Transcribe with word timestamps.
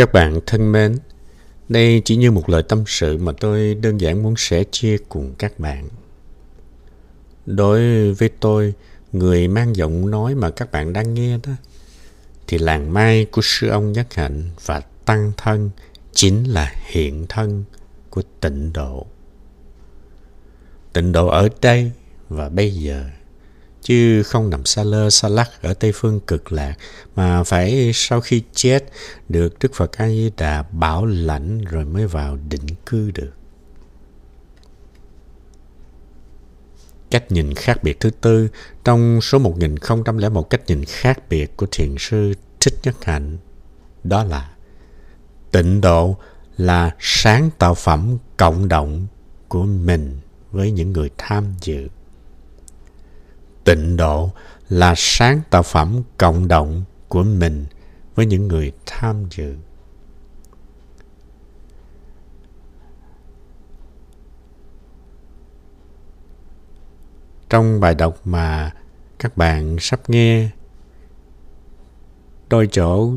Các 0.00 0.12
bạn 0.12 0.40
thân 0.46 0.72
mến, 0.72 0.96
đây 1.68 2.02
chỉ 2.04 2.16
như 2.16 2.30
một 2.30 2.48
lời 2.48 2.62
tâm 2.62 2.84
sự 2.86 3.18
mà 3.18 3.32
tôi 3.40 3.74
đơn 3.74 4.00
giản 4.00 4.22
muốn 4.22 4.34
sẻ 4.36 4.64
chia 4.70 4.96
cùng 5.08 5.34
các 5.38 5.60
bạn. 5.60 5.88
Đối 7.46 8.12
với 8.12 8.30
tôi, 8.40 8.74
người 9.12 9.48
mang 9.48 9.76
giọng 9.76 10.10
nói 10.10 10.34
mà 10.34 10.50
các 10.50 10.72
bạn 10.72 10.92
đang 10.92 11.14
nghe 11.14 11.38
đó, 11.46 11.52
thì 12.46 12.58
làng 12.58 12.92
mai 12.92 13.24
của 13.24 13.42
sư 13.44 13.68
ông 13.68 13.92
Nhất 13.92 14.14
Hạnh 14.14 14.50
và 14.64 14.80
tăng 14.80 15.32
thân 15.36 15.70
chính 16.12 16.44
là 16.44 16.74
hiện 16.86 17.26
thân 17.28 17.64
của 18.10 18.22
tịnh 18.40 18.72
độ. 18.72 19.06
Tịnh 20.92 21.12
độ 21.12 21.26
ở 21.26 21.48
đây 21.60 21.90
và 22.28 22.48
bây 22.48 22.74
giờ 22.74 23.04
chứ 23.82 24.22
không 24.22 24.50
nằm 24.50 24.64
xa 24.64 24.84
lơ, 24.84 25.10
xa 25.10 25.28
lắc 25.28 25.62
ở 25.62 25.74
Tây 25.74 25.92
Phương 25.94 26.20
cực 26.20 26.52
lạc, 26.52 26.74
mà 27.16 27.44
phải 27.44 27.90
sau 27.94 28.20
khi 28.20 28.42
chết 28.52 28.84
được 29.28 29.58
Đức 29.60 29.74
Phật 29.74 29.92
A 29.96 30.08
Di 30.08 30.30
Đà 30.36 30.62
bảo 30.62 31.06
lãnh 31.06 31.64
rồi 31.64 31.84
mới 31.84 32.06
vào 32.06 32.38
định 32.48 32.66
cư 32.86 33.10
được. 33.10 33.32
Cách 37.10 37.32
nhìn 37.32 37.54
khác 37.54 37.82
biệt 37.82 38.00
thứ 38.00 38.10
tư 38.10 38.48
trong 38.84 39.20
số 39.20 39.38
1001 39.38 40.50
cách 40.50 40.62
nhìn 40.66 40.84
khác 40.84 41.18
biệt 41.28 41.56
của 41.56 41.66
thiền 41.70 41.94
sư 41.98 42.34
Thích 42.60 42.74
Nhất 42.82 43.04
Hạnh 43.04 43.38
đó 44.04 44.24
là 44.24 44.50
tịnh 45.52 45.80
độ 45.80 46.16
là 46.56 46.90
sáng 46.98 47.50
tạo 47.58 47.74
phẩm 47.74 48.18
cộng 48.36 48.68
động 48.68 49.06
của 49.48 49.64
mình 49.64 50.18
với 50.52 50.70
những 50.70 50.92
người 50.92 51.10
tham 51.18 51.44
dự 51.60 51.88
tịnh 53.70 53.96
độ 53.96 54.30
là 54.68 54.94
sáng 54.96 55.40
tạo 55.50 55.62
phẩm 55.62 56.02
cộng 56.18 56.48
đồng 56.48 56.84
của 57.08 57.22
mình 57.22 57.66
với 58.14 58.26
những 58.26 58.48
người 58.48 58.72
tham 58.86 59.24
dự. 59.30 59.56
Trong 67.48 67.80
bài 67.80 67.94
đọc 67.94 68.18
mà 68.24 68.72
các 69.18 69.36
bạn 69.36 69.76
sắp 69.80 70.10
nghe 70.10 70.50
đôi 72.48 72.68
chỗ 72.72 73.10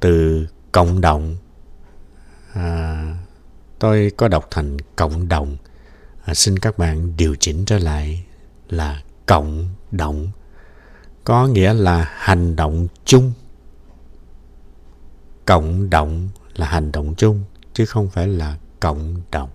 từ 0.00 0.46
cộng 0.72 1.00
đồng 1.00 1.36
à, 2.52 3.18
tôi 3.78 4.12
có 4.16 4.28
đọc 4.28 4.48
thành 4.50 4.76
cộng 4.96 5.28
đồng. 5.28 5.56
À, 6.24 6.34
xin 6.34 6.58
các 6.58 6.78
bạn 6.78 7.16
điều 7.16 7.36
chỉnh 7.40 7.64
trở 7.64 7.78
lại 7.78 8.24
là 8.68 9.02
cộng 9.26 9.68
động. 9.90 10.30
Có 11.24 11.46
nghĩa 11.46 11.72
là 11.72 12.12
hành 12.16 12.56
động 12.56 12.86
chung. 13.04 13.32
Cộng 15.44 15.90
động 15.90 16.28
là 16.54 16.66
hành 16.66 16.92
động 16.92 17.14
chung, 17.16 17.44
chứ 17.72 17.86
không 17.86 18.10
phải 18.10 18.28
là 18.28 18.56
cộng 18.80 19.22
đồng 19.30 19.50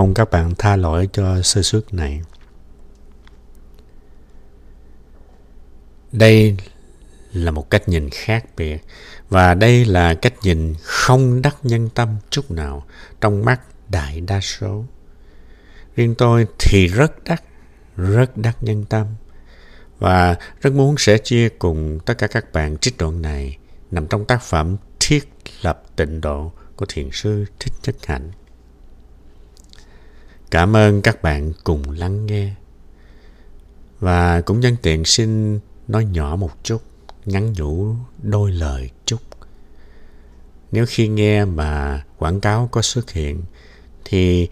mong 0.00 0.14
các 0.14 0.30
bạn 0.30 0.54
tha 0.58 0.76
lỗi 0.76 1.08
cho 1.12 1.42
sơ 1.42 1.62
suất 1.62 1.94
này. 1.94 2.22
Đây 6.12 6.56
là 7.32 7.50
một 7.50 7.70
cách 7.70 7.88
nhìn 7.88 8.08
khác 8.10 8.44
biệt, 8.56 8.84
và 9.28 9.54
đây 9.54 9.84
là 9.84 10.14
cách 10.14 10.34
nhìn 10.42 10.74
không 10.82 11.42
đắc 11.42 11.56
nhân 11.62 11.88
tâm 11.94 12.16
chút 12.30 12.50
nào 12.50 12.86
trong 13.20 13.44
mắt 13.44 13.60
đại 13.88 14.20
đa 14.20 14.40
số. 14.40 14.84
Riêng 15.96 16.14
tôi 16.14 16.46
thì 16.58 16.86
rất 16.86 17.24
đắc 17.24 17.42
rất 18.00 18.36
đắc 18.36 18.56
nhân 18.60 18.84
tâm 18.84 19.06
và 19.98 20.36
rất 20.60 20.72
muốn 20.72 20.94
sẻ 20.98 21.18
chia 21.18 21.48
cùng 21.48 21.98
tất 22.06 22.18
cả 22.18 22.26
các 22.26 22.52
bạn 22.52 22.78
trích 22.78 22.96
đoạn 22.98 23.22
này 23.22 23.58
nằm 23.90 24.06
trong 24.06 24.24
tác 24.24 24.42
phẩm 24.42 24.76
Thiết 25.00 25.28
lập 25.62 25.82
tịnh 25.96 26.20
độ 26.20 26.52
của 26.76 26.86
Thiền 26.88 27.08
sư 27.12 27.44
Thích 27.58 27.72
Nhất 27.86 27.96
Hạnh. 28.06 28.30
Cảm 30.50 30.76
ơn 30.76 31.02
các 31.02 31.22
bạn 31.22 31.52
cùng 31.64 31.90
lắng 31.90 32.26
nghe. 32.26 32.54
Và 34.00 34.40
cũng 34.40 34.60
nhân 34.60 34.76
tiện 34.82 35.04
xin 35.04 35.60
nói 35.88 36.04
nhỏ 36.04 36.36
một 36.36 36.50
chút, 36.62 36.82
ngắn 37.24 37.52
nhủ 37.52 37.94
đôi 38.22 38.52
lời 38.52 38.90
chút. 39.04 39.20
Nếu 40.72 40.84
khi 40.88 41.08
nghe 41.08 41.44
mà 41.44 42.04
quảng 42.18 42.40
cáo 42.40 42.68
có 42.72 42.82
xuất 42.82 43.10
hiện 43.10 43.42
thì 44.04 44.48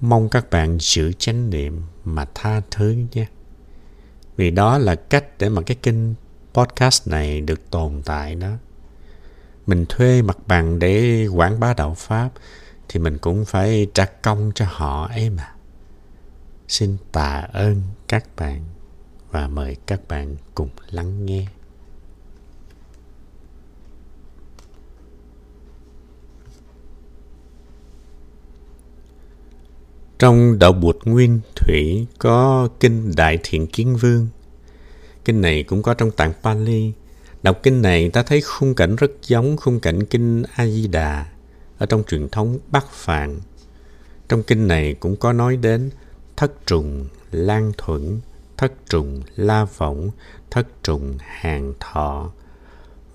mong 0.00 0.28
các 0.28 0.50
bạn 0.50 0.78
giữ 0.80 1.12
chánh 1.12 1.50
niệm 1.50 1.82
mà 2.04 2.26
tha 2.34 2.60
thứ 2.70 2.96
nhé. 3.12 3.26
Vì 4.36 4.50
đó 4.50 4.78
là 4.78 4.94
cách 4.94 5.24
để 5.38 5.48
mà 5.48 5.62
cái 5.62 5.76
kênh 5.82 6.14
podcast 6.54 7.08
này 7.08 7.40
được 7.40 7.70
tồn 7.70 8.02
tại 8.04 8.34
đó. 8.34 8.52
Mình 9.66 9.86
thuê 9.88 10.22
mặt 10.22 10.38
bằng 10.46 10.78
để 10.78 11.26
quảng 11.26 11.60
bá 11.60 11.74
đạo 11.74 11.94
Pháp 11.98 12.30
thì 12.88 13.00
mình 13.00 13.18
cũng 13.18 13.44
phải 13.44 13.86
trả 13.94 14.04
công 14.04 14.52
cho 14.54 14.66
họ 14.68 15.08
ấy 15.08 15.30
mà. 15.30 15.54
Xin 16.68 16.96
tạ 17.12 17.48
ơn 17.52 17.82
các 18.08 18.24
bạn 18.36 18.64
và 19.30 19.48
mời 19.48 19.76
các 19.86 20.00
bạn 20.08 20.36
cùng 20.54 20.68
lắng 20.90 21.26
nghe. 21.26 21.46
Trong 30.18 30.58
đạo 30.58 30.72
Bụt 30.72 30.96
Nguyên 31.04 31.40
Thủy 31.66 32.06
có 32.18 32.68
kinh 32.80 33.12
Đại 33.16 33.38
Thiện 33.42 33.66
Kiến 33.66 33.96
Vương. 33.96 34.28
Kinh 35.24 35.40
này 35.40 35.62
cũng 35.62 35.82
có 35.82 35.94
trong 35.94 36.10
tạng 36.10 36.32
Pali. 36.42 36.92
Đọc 37.42 37.60
kinh 37.62 37.82
này 37.82 38.10
ta 38.10 38.22
thấy 38.22 38.40
khung 38.40 38.74
cảnh 38.74 38.96
rất 38.96 39.10
giống 39.22 39.56
khung 39.56 39.80
cảnh 39.80 40.04
kinh 40.04 40.42
A-di-đà 40.54 41.26
ở 41.78 41.86
trong 41.86 42.02
truyền 42.08 42.28
thống 42.28 42.58
Bắc 42.70 42.90
Phạn. 42.90 43.40
Trong 44.28 44.42
kinh 44.42 44.68
này 44.68 44.94
cũng 44.94 45.16
có 45.16 45.32
nói 45.32 45.56
đến 45.56 45.90
thất 46.36 46.66
trùng, 46.66 47.06
lan 47.30 47.72
thuẫn, 47.78 48.20
thất 48.56 48.72
trùng, 48.88 49.22
la 49.36 49.64
võng, 49.64 50.10
thất 50.50 50.66
trùng, 50.82 51.14
hàng 51.18 51.74
thọ 51.80 52.30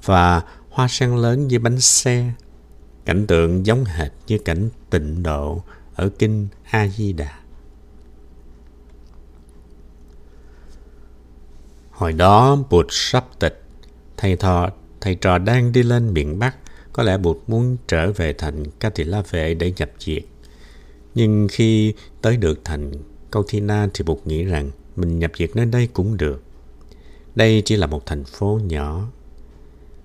và 0.04 0.42
hoa 0.70 0.88
sen 0.88 1.16
lớn 1.16 1.48
như 1.48 1.60
bánh 1.60 1.80
xe. 1.80 2.32
Cảnh 3.06 3.28
tượng 3.28 3.66
giống 3.66 3.86
hệt 3.86 4.12
như 4.28 4.38
cảnh 4.38 4.70
tịnh 4.90 5.24
độ 5.24 5.64
ở 5.96 6.10
kinh 6.20 6.48
A 6.64 6.88
Di 6.88 7.14
Đà. 7.14 7.40
Hồi 11.98 12.14
đó 12.14 12.58
Bụt 12.70 12.86
sắp 12.90 13.26
tịch, 13.40 13.64
thầy 14.18 14.36
thọ 14.36 14.70
thầy 15.02 15.16
trò 15.16 15.38
đang 15.38 15.72
đi 15.72 15.84
lên 15.84 16.14
miền 16.14 16.40
Bắc, 16.40 16.56
có 16.94 17.04
lẽ 17.04 17.18
Bụt 17.18 17.38
muốn 17.48 17.78
trở 17.88 18.12
về 18.12 18.34
thành 18.34 18.64
Ca 18.80 18.90
Tỳ 18.90 19.04
La 19.04 19.22
Vệ 19.30 19.54
để 19.54 19.74
nhập 19.78 19.90
diệt. 20.00 20.24
Nhưng 21.16 21.48
khi 21.52 21.94
tới 22.22 22.38
được 22.38 22.60
thành 22.64 22.92
Câu 23.32 23.44
Thi 23.48 23.60
Na 23.60 23.88
thì 23.94 24.04
Bụt 24.04 24.18
nghĩ 24.26 24.44
rằng 24.44 24.72
mình 24.96 25.20
nhập 25.20 25.32
diệt 25.38 25.56
nơi 25.56 25.66
đây 25.66 25.88
cũng 25.94 26.18
được. 26.18 26.44
Đây 27.36 27.62
chỉ 27.66 27.76
là 27.76 27.88
một 27.88 28.06
thành 28.06 28.24
phố 28.24 28.60
nhỏ. 28.64 29.08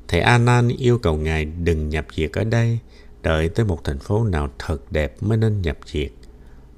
Thầy 0.09 0.21
A 0.21 0.39
Nan 0.39 0.69
yêu 0.69 0.99
cầu 0.99 1.17
ngài 1.17 1.45
đừng 1.45 1.89
nhập 1.89 2.07
diệt 2.17 2.33
ở 2.33 2.45
đây 2.45 2.79
đợi 3.23 3.49
tới 3.49 3.67
một 3.67 3.85
thành 3.85 3.99
phố 3.99 4.25
nào 4.25 4.49
thật 4.59 4.93
đẹp 4.93 5.23
mới 5.23 5.39
nên 5.39 5.63
nhập 5.63 5.79
diệt. 5.87 6.11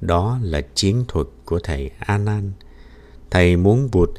Đó 0.00 0.38
là 0.42 0.60
chiến 0.74 1.04
thuật 1.08 1.26
của 1.44 1.58
thầy 1.58 1.91
Anan. 1.98 2.53
Thầy 3.30 3.56
muốn 3.56 3.88
Bụt 3.92 4.10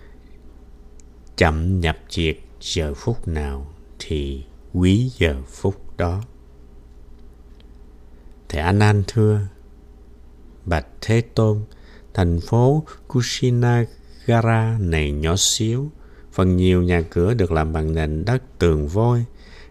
chậm 1.37 1.79
nhập 1.79 1.97
diệt 2.09 2.37
giờ 2.61 2.93
phút 2.93 3.27
nào 3.27 3.67
thì 3.99 4.43
quý 4.73 5.11
giờ 5.17 5.35
phút 5.47 5.97
đó. 5.97 6.21
Thầy 8.49 8.61
Anan 8.61 9.03
thưa, 9.07 9.39
Bạch 10.65 10.87
Thế 11.01 11.21
Tôn, 11.21 11.59
thành 12.13 12.39
phố 12.39 12.83
Kushinagara 13.07 14.77
này 14.79 15.11
nhỏ 15.11 15.35
xíu, 15.37 15.89
phần 16.31 16.57
nhiều 16.57 16.83
nhà 16.83 17.01
cửa 17.01 17.33
được 17.33 17.51
làm 17.51 17.73
bằng 17.73 17.93
nền 17.95 18.25
đất 18.25 18.43
tường 18.59 18.87
vôi. 18.87 19.25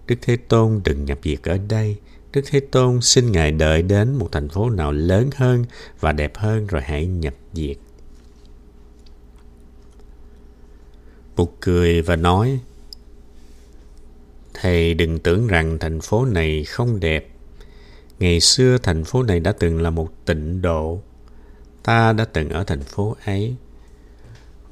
Đức 0.06 0.16
Thế 0.22 0.36
Tôn 0.36 0.80
đừng 0.84 1.04
nhập 1.04 1.18
diệt 1.24 1.42
ở 1.42 1.58
đây, 1.68 1.96
Đức 2.32 2.42
Thế 2.46 2.60
Tôn 2.60 3.00
xin 3.00 3.32
Ngài 3.32 3.52
đợi 3.52 3.82
đến 3.82 4.14
một 4.14 4.28
thành 4.32 4.48
phố 4.48 4.70
nào 4.70 4.92
lớn 4.92 5.30
hơn 5.36 5.64
và 6.00 6.12
đẹp 6.12 6.32
hơn 6.36 6.66
rồi 6.66 6.82
hãy 6.82 7.06
nhập 7.06 7.34
diệt. 7.52 7.76
Bụt 11.36 11.48
cười 11.60 12.02
và 12.02 12.16
nói, 12.16 12.60
Thầy 14.54 14.94
đừng 14.94 15.18
tưởng 15.18 15.46
rằng 15.46 15.78
thành 15.78 16.00
phố 16.00 16.24
này 16.24 16.64
không 16.64 17.00
đẹp. 17.00 17.30
Ngày 18.18 18.40
xưa 18.40 18.78
thành 18.78 19.04
phố 19.04 19.22
này 19.22 19.40
đã 19.40 19.52
từng 19.52 19.82
là 19.82 19.90
một 19.90 20.08
tịnh 20.24 20.62
độ. 20.62 21.00
Ta 21.82 22.12
đã 22.12 22.24
từng 22.24 22.48
ở 22.48 22.64
thành 22.64 22.82
phố 22.82 23.16
ấy. 23.24 23.54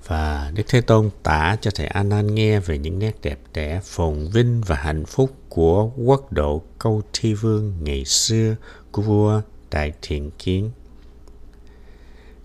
Và 0.07 0.53
Đức 0.55 0.63
Thế 0.69 0.81
Tôn 0.81 1.11
tả 1.23 1.57
cho 1.61 1.71
thầy 1.75 1.87
A 1.87 2.03
Nan 2.03 2.35
nghe 2.35 2.61
về 2.61 2.79
những 2.79 2.99
nét 2.99 3.17
đẹp 3.23 3.39
đẽ, 3.55 3.81
phồn 3.85 4.29
vinh 4.33 4.61
và 4.67 4.77
hạnh 4.77 5.05
phúc 5.05 5.31
của 5.49 5.91
quốc 5.97 6.33
độ 6.33 6.63
Câu 6.79 7.03
Thi 7.13 7.35
Vương 7.35 7.75
ngày 7.83 8.05
xưa 8.05 8.57
của 8.93 9.03
vua 9.03 9.41
Đại 9.71 9.93
Thiện 10.03 10.31
Kiến. 10.39 10.71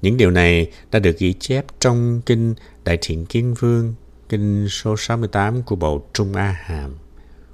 Những 0.02 0.18
điều 0.18 0.32
này 0.32 0.72
đã 0.92 1.00
được 1.00 1.18
ghi 1.18 1.34
chép 1.34 1.66
trong 1.80 2.22
kinh 2.26 2.56
Đại 2.84 2.98
Thiện 3.02 3.26
Kiến 3.26 3.54
Vương, 3.60 3.94
kinh 4.30 4.70
số 4.70 4.98
68 4.98 5.64
của 5.64 5.76
bộ 5.76 6.02
Trung 6.14 6.34
A 6.34 6.58
Hàm, 6.62 6.96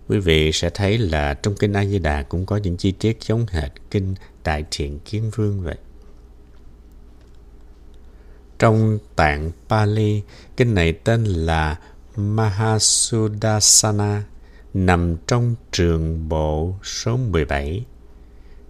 quý 0.08 0.20
vị 0.20 0.52
sẽ 0.52 0.70
thấy 0.70 0.98
là 0.98 1.34
trong 1.34 1.56
kinh 1.56 1.74
A 1.74 1.86
Di 1.86 2.00
Đà 2.00 2.24
cũng 2.24 2.46
có 2.46 2.58
những 2.58 2.78
chi 2.78 2.92
tiết 2.92 3.18
giống 3.22 3.46
hệt 3.50 3.72
kinh 3.92 4.16
Đại 4.44 4.66
Thiện 4.72 5.00
Kiến 5.00 5.31
Vương 5.36 5.64
vậy. 5.64 5.78
Trong 8.60 9.00
tạng 9.16 9.52
Pali, 9.70 10.22
kinh 10.58 10.74
này 10.74 10.94
tên 10.94 11.24
là 11.24 11.80
Mahasudasana, 12.16 14.24
nằm 14.74 15.16
trong 15.28 15.56
trường 15.72 16.30
bộ 16.30 16.76
số 16.84 17.18
17. 17.18 17.86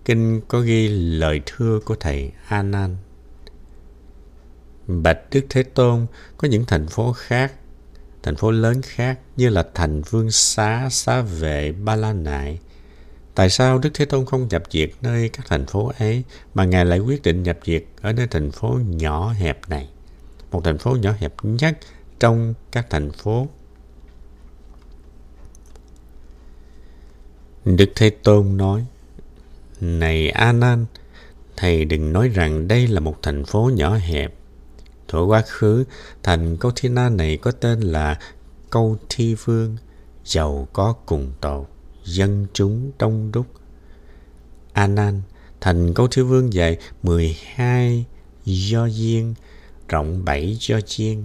Kinh 0.06 0.42
có 0.48 0.60
ghi 0.60 0.88
lời 0.88 1.42
thưa 1.46 1.80
của 1.86 1.96
thầy 2.00 2.32
A 2.48 2.64
Nan. 2.64 2.98
Bạch 4.88 5.20
Đức 5.32 5.46
Thế 5.50 5.64
Tôn 5.64 6.06
có 6.38 6.48
những 6.48 6.66
thành 6.66 6.88
phố 6.88 7.14
khác, 7.14 7.54
thành 8.24 8.36
phố 8.36 8.52
lớn 8.52 8.81
khác 8.81 9.20
như 9.38 9.50
là 9.50 9.64
thành 9.74 10.02
Vương 10.02 10.31
Xá, 10.31 10.90
Xá 10.92 11.22
Vệ, 11.22 11.72
Ba 11.72 11.96
La 11.96 12.14
Nại. 12.14 12.60
Tại 13.36 13.50
sao 13.50 13.78
Đức 13.78 13.90
Thế 13.94 14.06
Tôn 14.06 14.25
không 14.25 14.48
nhập 14.48 14.64
diệt 14.70 14.90
nơi 15.02 15.30
các 15.30 15.46
thành 15.50 15.66
phố 15.66 15.92
ấy 16.00 16.24
mà 16.54 16.66
Ngài 16.66 16.86
lại 16.86 17.00
quyết 17.00 17.22
định 17.22 17.44
nhập 17.44 17.60
diệt 17.66 17.84
ở 18.02 18.14
nơi 18.14 18.28
thành 18.28 18.52
phố 18.52 18.80
nhỏ 18.86 19.30
hẹp 19.30 19.70
này? 19.70 19.90
Một 20.52 20.62
thành 20.64 20.78
phố 20.78 20.96
nhỏ 20.96 21.14
hẹp 21.20 21.34
nhất 21.44 21.78
trong 22.20 22.54
các 22.72 22.90
thành 22.90 23.12
phố. 23.12 23.48
Đức 27.66 27.90
Thế 27.96 28.10
Tôn 28.10 28.58
nói, 28.58 28.86
Này 29.81 30.30
A 30.30 30.52
Nan, 30.52 30.86
thầy 31.58 31.86
đừng 31.86 32.14
nói 32.14 32.30
rằng 32.30 32.68
đây 32.68 32.88
là 32.88 33.00
một 33.00 33.18
thành 33.22 33.46
phố 33.46 33.72
nhỏ 33.74 33.96
hẹp. 33.96 34.34
Thuở 35.13 35.21
quá 35.21 35.44
khứ, 35.48 35.83
thành 36.24 36.57
Câu 36.57 36.71
Thi 36.75 36.89
Na 36.89 37.10
này 37.10 37.38
có 37.38 37.51
tên 37.51 37.80
là 37.80 38.19
Câu 38.69 38.98
Thi 39.10 39.36
Vương, 39.36 39.77
giàu 40.25 40.68
có 40.74 40.94
cùng 41.06 41.31
tộc, 41.42 41.69
dân 42.04 42.48
chúng 42.54 42.92
đông 43.00 43.31
đúc. 43.31 43.45
A 44.74 44.88
Nan, 44.88 45.21
thành 45.62 45.94
Câu 45.94 46.07
Thi 46.07 46.21
Vương 46.21 46.54
dài 46.54 46.77
12 47.04 48.06
do 48.45 48.86
duyên, 48.86 49.33
rộng 49.89 50.25
7 50.25 50.57
do 50.60 50.81
chiên. 50.81 51.24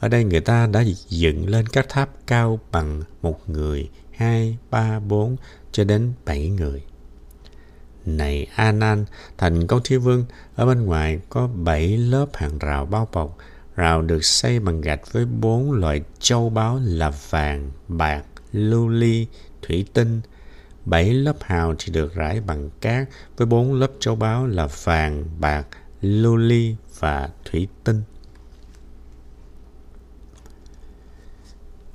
Ở 0.00 0.08
đây 0.08 0.24
người 0.24 0.40
ta 0.40 0.66
đã 0.66 0.84
dựng 1.08 1.48
lên 1.48 1.66
các 1.66 1.86
tháp 1.88 2.26
cao 2.26 2.60
bằng 2.72 3.02
một 3.22 3.50
người, 3.50 3.90
hai, 4.12 4.58
ba, 4.70 5.00
bốn 5.00 5.36
cho 5.72 5.84
đến 5.84 6.12
bảy 6.24 6.48
người. 6.48 6.82
Này 8.06 8.46
A 8.54 8.72
Nan, 8.72 9.04
thành 9.38 9.66
Câu 9.66 9.80
Thi 9.84 9.96
Vương, 9.96 10.24
ở 10.54 10.66
bên 10.66 10.84
ngoài 10.84 11.20
có 11.28 11.46
bảy 11.46 11.96
lớp 11.96 12.26
hàng 12.34 12.58
rào 12.58 12.86
bao 12.86 13.08
bọc. 13.12 13.38
Rào 13.76 14.02
được 14.02 14.24
xây 14.24 14.60
bằng 14.60 14.80
gạch 14.80 15.12
với 15.12 15.24
bốn 15.24 15.72
loại 15.72 16.02
châu 16.18 16.50
báu 16.50 16.80
là 16.84 17.12
vàng, 17.30 17.70
bạc, 17.88 18.24
lưu 18.52 18.88
ly, 18.88 19.26
thủy 19.62 19.86
tinh. 19.92 20.20
Bảy 20.84 21.14
lớp 21.14 21.36
hào 21.40 21.74
thì 21.78 21.92
được 21.92 22.14
rải 22.14 22.40
bằng 22.40 22.70
cát 22.80 23.08
với 23.36 23.46
bốn 23.46 23.74
lớp 23.74 23.90
châu 24.00 24.16
báu 24.16 24.46
là 24.46 24.68
vàng, 24.84 25.24
bạc, 25.38 25.66
lưu 26.00 26.36
ly 26.36 26.76
và 26.98 27.30
thủy 27.44 27.68
tinh. 27.84 28.02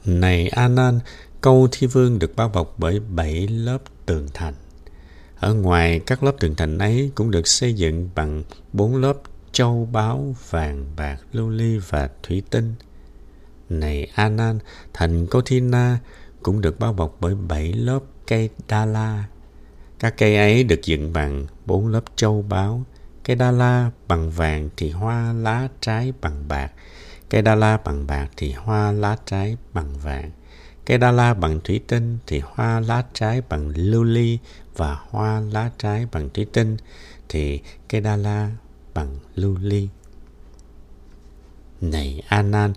Này 0.06 0.48
A 0.48 0.68
Nan, 0.68 1.00
câu 1.42 1.68
thi 1.72 1.88
vương 1.88 2.20
được 2.20 2.36
bao 2.36 2.50
bọc 2.50 2.76
bởi 2.78 3.00
bảy 3.00 3.48
lớp 3.48 3.80
tường 4.06 4.28
thành. 4.34 4.54
Ở 5.40 5.54
ngoài 5.54 6.00
các 6.00 6.24
lớp 6.24 6.32
tường 6.40 6.56
thành 6.56 6.78
ấy 6.78 7.12
cũng 7.16 7.32
được 7.32 7.48
xây 7.48 7.74
dựng 7.74 8.10
bằng 8.16 8.44
bốn 8.74 8.96
lớp 8.96 9.14
châu 9.52 9.90
báu, 9.92 10.36
vàng, 10.50 10.86
bạc, 10.98 11.18
lưu 11.32 11.50
ly 11.50 11.78
và 11.90 12.10
thủy 12.24 12.44
tinh. 12.50 12.76
Này 13.70 14.12
anan 14.16 14.60
thành 14.94 15.28
câu 15.28 15.42
thi 15.42 15.60
na 15.60 16.00
cũng 16.44 16.62
được 16.62 16.80
bao 16.80 16.94
bọc 16.94 17.18
bởi 17.20 17.36
bảy 17.36 17.74
lớp 17.74 18.00
cây 18.28 18.50
đa 18.68 18.86
la. 18.86 19.26
Các 20.00 20.18
cây 20.18 20.36
ấy 20.36 20.64
được 20.64 20.82
dựng 20.84 21.14
bằng 21.14 21.46
bốn 21.66 21.88
lớp 21.88 22.04
châu 22.16 22.42
báu, 22.42 22.84
Cây 23.30 23.36
đa 23.36 23.52
la 23.52 23.92
bằng 24.08 24.30
vàng 24.30 24.70
thì 24.78 24.92
hoa 24.92 25.34
lá 25.34 25.68
trái 25.82 26.14
bằng 26.22 26.48
bạc. 26.48 26.72
Cây 27.30 27.42
đa 27.42 27.56
la 27.56 27.78
bằng 27.78 28.08
bạc 28.08 28.28
thì 28.38 28.52
hoa 28.52 28.92
lá 28.92 29.18
trái 29.26 29.58
bằng 29.74 29.94
vàng. 30.04 30.32
Cây 30.90 30.98
đa 30.98 31.12
la 31.12 31.34
bằng 31.34 31.60
thủy 31.64 31.82
tinh 31.88 32.18
thì 32.28 32.42
hoa 32.46 32.80
lá 32.80 33.04
trái 33.14 33.42
bằng 33.50 33.72
lưu 33.76 34.04
ly 34.04 34.40
và 34.76 34.98
hoa 35.10 35.40
lá 35.40 35.72
trái 35.78 36.08
bằng 36.12 36.30
thủy 36.30 36.48
tinh 36.54 36.78
thì 37.30 37.62
cây 37.90 38.02
đa 38.02 38.16
la 38.16 38.52
bằng 38.94 39.18
lưu 39.36 39.58
ly. 39.62 39.90
Này 41.82 42.24
Anan, 42.28 42.74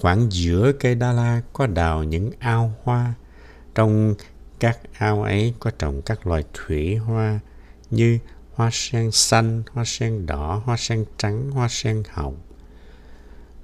khoảng 0.00 0.32
giữa 0.32 0.72
cây 0.80 0.94
đa 0.94 1.12
la 1.12 1.42
có 1.52 1.66
đào 1.66 2.04
những 2.04 2.30
ao 2.38 2.74
hoa. 2.82 3.14
Trong 3.74 4.14
các 4.60 4.78
ao 4.92 5.22
ấy 5.22 5.54
có 5.58 5.70
trồng 5.70 6.02
các 6.02 6.26
loài 6.26 6.44
thủy 6.54 6.96
hoa 6.96 7.40
như 7.90 8.18
hoa 8.54 8.70
sen 8.72 9.10
xanh, 9.10 9.62
hoa 9.72 9.84
sen 9.84 10.26
đỏ, 10.26 10.62
hoa 10.64 10.76
sen 10.76 11.04
trắng, 11.16 11.50
hoa 11.50 11.68
sen 11.68 12.02
hồng. 12.10 12.36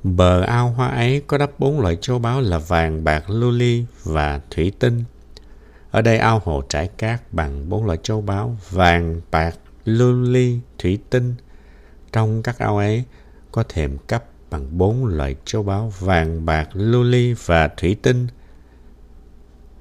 Bờ 0.05 0.41
ao 0.41 0.71
hoa 0.71 0.89
ấy 0.89 1.23
có 1.27 1.39
đắp 1.39 1.51
bốn 1.61 1.81
loại 1.81 1.97
châu 2.01 2.19
báu 2.19 2.41
là 2.41 2.59
vàng, 2.59 3.05
bạc, 3.05 3.31
lưu 3.31 3.51
ly 3.51 3.85
và 4.03 4.41
thủy 4.51 4.73
tinh. 4.79 5.05
Ở 5.91 6.03
đây 6.03 6.19
ao 6.19 6.43
hồ 6.45 6.63
trải 6.69 6.89
cát 6.89 7.33
bằng 7.33 7.69
bốn 7.69 7.87
loại 7.87 7.99
châu 8.03 8.21
báu 8.21 8.57
vàng, 8.71 9.21
bạc, 9.31 9.59
lưu 9.85 10.23
ly, 10.23 10.59
thủy 10.79 10.99
tinh. 11.11 11.35
Trong 12.13 12.43
các 12.43 12.59
ao 12.59 12.77
ấy 12.77 13.05
có 13.53 13.63
thềm 13.69 13.99
cấp 13.99 14.25
bằng 14.51 14.79
bốn 14.79 15.07
loại 15.07 15.37
châu 15.45 15.63
báu 15.63 15.93
vàng, 15.99 16.47
bạc, 16.47 16.69
lưu 16.73 17.03
ly 17.03 17.35
và 17.45 17.69
thủy 17.69 17.97
tinh. 18.03 18.27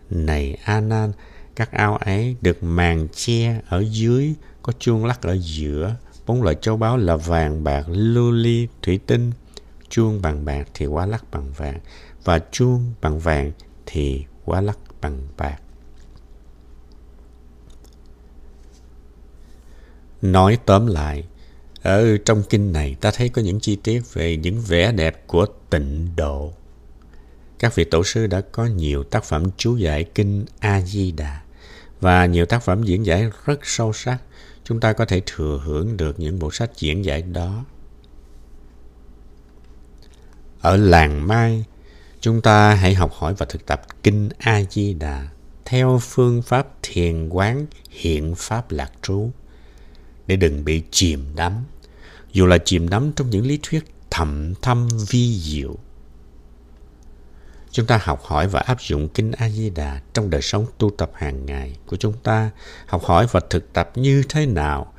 Này 0.10 0.58
A 0.64 0.82
Nan, 0.82 1.12
các 1.56 1.72
ao 1.72 1.98
ấy 1.98 2.36
được 2.42 2.64
màn 2.64 3.08
che 3.16 3.62
ở 3.70 3.84
dưới 3.90 4.34
có 4.62 4.74
chuông 4.80 5.06
lắc 5.06 5.22
ở 5.22 5.38
giữa. 5.38 5.96
Bốn 6.26 6.44
loại 6.44 6.56
châu 6.62 6.78
báu 6.78 6.98
là 6.98 7.16
vàng, 7.16 7.64
bạc, 7.64 7.86
lưu 7.90 8.32
ly, 8.32 8.68
thủy 8.82 9.00
tinh. 9.08 9.32
Chuông 9.94 10.22
bằng 10.22 10.46
bạc 10.46 10.68
thì 10.74 10.86
quá 10.86 11.06
lắc 11.06 11.32
bằng 11.32 11.52
vàng. 11.58 11.80
Và 12.24 12.40
chuông 12.52 12.94
bằng 13.02 13.20
vàng 13.20 13.52
thì 13.86 14.26
quá 14.46 14.62
lắc 14.62 14.78
bằng 15.02 15.28
bạc. 15.38 15.58
Nói 20.22 20.58
tóm 20.66 20.88
lại, 20.88 21.28
ở 21.82 22.18
trong 22.18 22.44
kinh 22.50 22.74
này 22.74 22.96
ta 23.02 23.12
thấy 23.12 23.30
có 23.30 23.42
những 23.42 23.60
chi 23.60 23.76
tiết 23.76 24.14
về 24.14 24.38
những 24.38 24.62
vẻ 24.62 24.92
đẹp 24.92 25.28
của 25.28 25.46
tịnh 25.70 26.16
độ. 26.16 26.54
Các 27.60 27.76
vị 27.76 27.84
tổ 27.84 28.04
sư 28.04 28.28
đã 28.28 28.42
có 28.42 28.66
nhiều 28.66 29.04
tác 29.04 29.24
phẩm 29.24 29.44
chú 29.58 29.76
giải 29.76 30.04
kinh 30.04 30.46
A-di-đà 30.60 31.42
và 32.02 32.26
nhiều 32.26 32.46
tác 32.46 32.64
phẩm 32.64 32.84
diễn 32.84 33.06
giải 33.06 33.30
rất 33.46 33.60
sâu 33.64 33.94
sắc 33.94 34.18
chúng 34.64 34.80
ta 34.80 34.94
có 34.94 35.06
thể 35.06 35.22
thừa 35.26 35.62
hưởng 35.64 35.98
được 35.98 36.20
những 36.20 36.40
bộ 36.40 36.52
sách 36.52 36.72
diễn 36.78 37.06
giải 37.06 37.22
đó. 37.22 37.66
Ở 40.64 40.78
làng 40.78 41.28
Mai, 41.28 41.66
chúng 42.20 42.42
ta 42.42 42.74
hãy 42.74 42.94
học 42.94 43.12
hỏi 43.14 43.34
và 43.38 43.46
thực 43.46 43.66
tập 43.66 43.82
Kinh 44.04 44.30
A-di-đà 44.38 45.28
theo 45.66 46.00
phương 46.02 46.42
pháp 46.42 46.68
thiền 46.82 47.30
quán 47.30 47.66
hiện 47.90 48.36
pháp 48.36 48.72
lạc 48.72 48.92
trú. 49.02 49.30
Để 50.28 50.36
đừng 50.36 50.66
bị 50.66 50.84
chìm 50.92 51.26
đắm, 51.36 51.66
dù 52.32 52.46
là 52.46 52.58
chìm 52.58 52.90
đắm 52.90 53.12
trong 53.16 53.30
những 53.30 53.46
lý 53.46 53.60
thuyết 53.64 53.84
thầm 54.12 54.54
thâm 54.62 54.88
vi 55.10 55.40
diệu. 55.40 55.76
Chúng 57.72 57.86
ta 57.86 58.00
học 58.04 58.22
hỏi 58.24 58.48
và 58.48 58.60
áp 58.60 58.82
dụng 58.82 59.10
Kinh 59.10 59.32
A-di-đà 59.32 60.02
trong 60.14 60.30
đời 60.30 60.42
sống 60.42 60.66
tu 60.78 60.90
tập 60.90 61.12
hàng 61.14 61.46
ngày 61.46 61.76
của 61.86 61.96
chúng 61.96 62.14
ta, 62.24 62.50
học 62.86 63.04
hỏi 63.04 63.28
và 63.32 63.40
thực 63.50 63.74
tập 63.74 63.92
như 63.96 64.24
thế 64.30 64.46
nào 64.46 64.94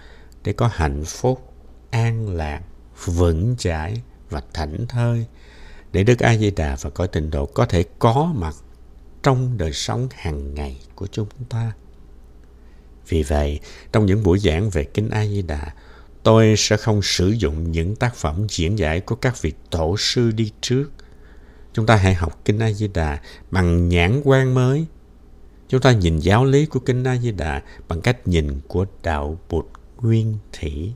để 0.44 0.52
có 0.52 0.71
hạnh 0.73 1.04
phúc, 1.04 1.52
an 1.90 2.37
lạc, 2.37 2.61
vững 3.04 3.54
chãi 3.59 4.00
và 4.31 4.43
thảnh 4.52 4.87
thơi 4.88 5.26
để 5.93 6.04
Đức 6.04 6.19
A-di-đà 6.19 6.76
và 6.81 6.90
cõi 6.90 7.09
tịnh 7.09 7.31
độ 7.31 7.47
có 7.47 7.66
thể 7.66 7.85
có 7.99 8.33
mặt 8.37 8.54
trong 9.23 9.59
đời 9.59 9.73
sống 9.73 10.09
hàng 10.14 10.54
ngày 10.54 10.81
của 10.95 11.07
chúng 11.07 11.28
ta. 11.49 11.73
Vì 13.09 13.23
vậy, 13.23 13.61
trong 13.93 14.07
những 14.07 14.23
buổi 14.23 14.38
giảng 14.38 14.71
về 14.71 14.85
Kinh 14.85 15.11
A-di-đà, 15.11 15.75
tôi 16.23 16.54
sẽ 16.57 16.76
không 16.76 17.02
sử 17.02 17.28
dụng 17.28 17.73
những 17.73 17.97
tác 17.97 18.14
phẩm 18.14 18.47
diễn 18.49 18.78
giải 18.78 19.00
của 19.00 19.14
các 19.14 19.43
vị 19.43 19.52
tổ 19.71 19.97
sư 19.99 20.31
đi 20.31 20.52
trước– 20.61 20.90
Chúng 21.75 21.87
ta 21.87 21.97
hãy 21.97 22.14
học 22.14 22.40
Kinh 22.45 22.59
A-di-đà 22.59 23.21
bằng 23.50 23.88
nhãn 23.88 24.21
quan 24.25 24.54
mới. 24.54 24.87
Chúng 25.69 25.81
ta 25.81 25.93
nhìn 25.93 26.19
giáo 26.19 26.45
lý 26.45 26.66
của 26.66 26.81
Kinh 26.81 27.04
A-di-đà 27.04 27.62
bằng 27.88 28.00
cách 28.00 28.28
nhìn 28.28 28.61
của 28.69 28.87
đạo 29.02 29.38
Bụt 29.50 29.66
nguyên 30.00 30.38
thủy. 30.52 30.93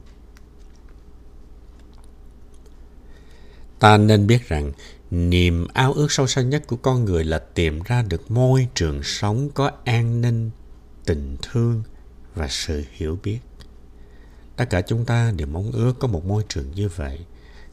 Ta 3.79 3.97
nên 3.97 4.27
biết 4.27 4.49
rằng 4.49 4.73
niềm 5.11 5.67
ao 5.73 5.93
ước 5.93 6.13
sâu 6.13 6.27
xa 6.27 6.43
nhất 6.43 6.67
của 6.67 6.77
con 6.77 7.05
người 7.05 7.25
là 7.25 7.39
tìm 7.39 7.81
ra 7.83 8.03
được 8.03 8.31
môi 8.31 8.69
trường 8.75 9.03
sống 9.03 9.51
có 9.55 9.71
an 9.85 10.21
ninh, 10.21 10.51
tình 11.05 11.37
thương 11.43 11.83
và 12.35 12.49
sự 12.49 12.85
hiểu 12.93 13.19
biết. 13.23 13.39
Tất 14.57 14.71
cả 14.71 14.81
chúng 14.81 15.05
ta 15.05 15.33
đều 15.37 15.47
mong 15.47 15.73
ước 15.73 15.93
có 15.99 16.09
một 16.09 16.25
môi 16.25 16.43
trường 16.49 16.71
như 16.75 16.89
vậy. 16.89 17.19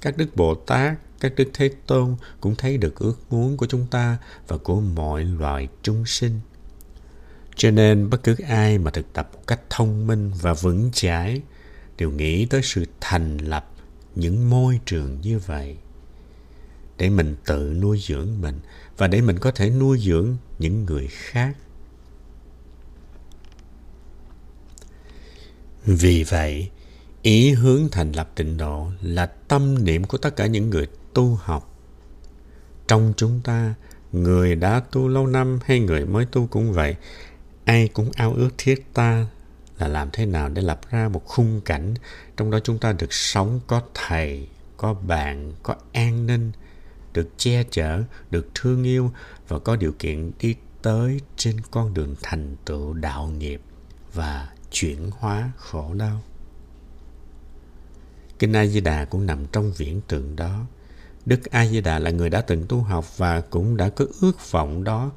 Các 0.02 0.18
đức 0.18 0.36
Bồ 0.36 0.56
Tát 0.56 0.98
các 1.20 1.36
đức 1.36 1.50
thế 1.54 1.70
tôn 1.88 2.16
cũng 2.42 2.56
thấy 2.56 2.78
được 2.78 3.00
ước 3.00 3.20
muốn 3.30 3.58
của 3.58 3.66
chúng 3.66 3.88
ta 3.92 4.18
và 4.48 4.58
của 4.58 4.82
mọi 4.82 5.24
loài 5.24 5.68
chúng 5.82 6.06
sinh 6.06 6.40
Cho 7.56 7.72
nên 7.72 8.10
bất 8.10 8.24
cứ 8.24 8.36
ai 8.48 8.78
mà 8.78 8.92
thực 8.92 9.14
tập 9.14 9.30
một 9.34 9.40
cách 9.48 9.60
thông 9.70 10.08
minh 10.08 10.32
và 10.42 10.54
vững 10.54 10.90
chãi 10.94 11.42
đều 11.98 12.12
nghĩ 12.12 12.46
tới 12.46 12.62
sự 12.64 12.86
thành 13.02 13.38
lập 13.38 13.72
những 14.16 14.50
môi 14.50 14.80
trường 14.86 15.22
như 15.22 15.40
vậy 15.40 15.78
để 16.98 17.10
mình 17.10 17.36
tự 17.46 17.74
nuôi 17.82 18.00
dưỡng 18.08 18.28
mình 18.42 18.60
và 18.98 19.08
để 19.08 19.22
mình 19.22 19.40
có 19.40 19.52
thể 19.52 19.70
nuôi 19.70 20.00
dưỡng 20.00 20.38
những 20.60 20.86
người 20.86 21.08
khác. 21.08 21.56
Vì 25.86 26.24
vậy, 26.24 26.70
ý 27.22 27.52
hướng 27.52 27.90
thành 27.92 28.12
lập 28.12 28.32
tịnh 28.36 28.58
độ 28.58 28.92
là 29.02 29.25
tâm 29.25 29.86
niệm 29.86 30.04
của 30.04 30.18
tất 30.18 30.36
cả 30.36 30.46
những 30.46 30.70
người 30.70 30.88
tu 31.14 31.36
học. 31.36 31.72
Trong 32.88 33.14
chúng 33.18 33.42
ta, 33.44 33.74
người 34.12 34.56
đã 34.56 34.82
tu 34.92 35.08
lâu 35.08 35.28
năm 35.28 35.60
hay 35.66 35.80
người 35.80 36.06
mới 36.06 36.25
tu 36.25 36.48
cũng 36.48 36.74
vậy, 36.74 36.96
ai 37.66 37.88
cũng 37.88 38.12
ao 38.16 38.34
ước 38.34 38.50
thiết 38.58 38.94
ta 38.94 39.28
là 39.78 39.88
làm 39.88 40.10
thế 40.14 40.25
nào 40.25 40.50
để 40.50 40.62
lập 40.62 40.82
ra 40.92 41.10
một 41.10 41.25
khung 41.25 41.62
cảnh 41.62 41.94
trong 42.38 42.52
đó 42.52 42.60
chúng 42.64 42.80
ta 42.80 42.94
được 42.94 43.14
sống 43.14 43.60
có 43.68 43.82
thầy, 43.94 44.48
có 44.78 44.94
bạn, 44.94 45.52
có 45.64 45.75
an 45.94 46.28
ninh, 46.28 46.52
được 47.15 47.29
che 47.38 47.63
chở, 47.72 48.03
được 48.31 48.48
thương 48.55 48.84
yêu 48.84 49.12
và 49.48 49.60
có 49.60 49.75
điều 49.75 49.91
kiện 50.00 50.31
đi 50.39 50.55
tới 50.81 51.22
trên 51.38 51.55
con 51.72 51.93
đường 51.93 52.15
thành 52.24 52.55
tựu 52.65 52.93
đạo 52.93 53.27
nghiệp 53.27 53.62
và 54.13 54.50
chuyển 54.72 55.10
hóa 55.19 55.51
khổ 55.57 55.93
đau. 55.93 56.22
Kinh 58.39 58.53
A 58.55 58.65
Di 58.65 58.81
Đà 58.81 59.05
cũng 59.05 59.25
nằm 59.25 59.45
trong 59.51 59.72
viễn 59.77 60.01
tượng 60.07 60.36
đó. 60.36 60.65
Đức 61.25 61.45
A 61.45 61.67
Di 61.67 61.81
Đà 61.81 62.00
là 62.00 62.10
người 62.12 62.29
đã 62.29 62.41
từng 62.41 62.65
tu 62.69 62.81
học 62.81 63.17
và 63.17 63.41
cũng 63.41 63.77
đã 63.77 63.89
có 63.89 64.05
ước 64.22 64.51
vọng 64.51 64.84
đó, 64.84 65.12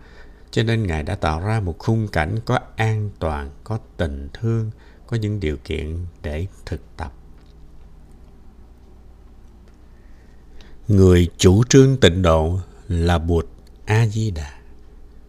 cho 0.51 0.63
nên 0.63 0.87
Ngài 0.87 1.03
đã 1.03 1.15
tạo 1.15 1.41
ra 1.41 1.61
một 1.61 1.79
khung 1.79 2.09
cảnh 2.09 2.37
có 2.45 2.59
an 2.77 3.11
toàn, 3.19 3.51
có 3.65 3.79
tình 3.97 4.29
thương, 4.33 4.71
có 5.07 5.17
những 5.17 5.41
điều 5.41 5.57
kiện 5.65 6.07
để 6.23 6.47
thực 6.67 6.81
tập. 6.97 7.13
Người 10.89 11.29
chủ 11.39 11.65
trương 11.69 11.97
tịnh 11.97 12.23
độ 12.23 12.59
là 12.89 13.19
Bụt 13.19 13.47
A-di-đà. 13.85 14.53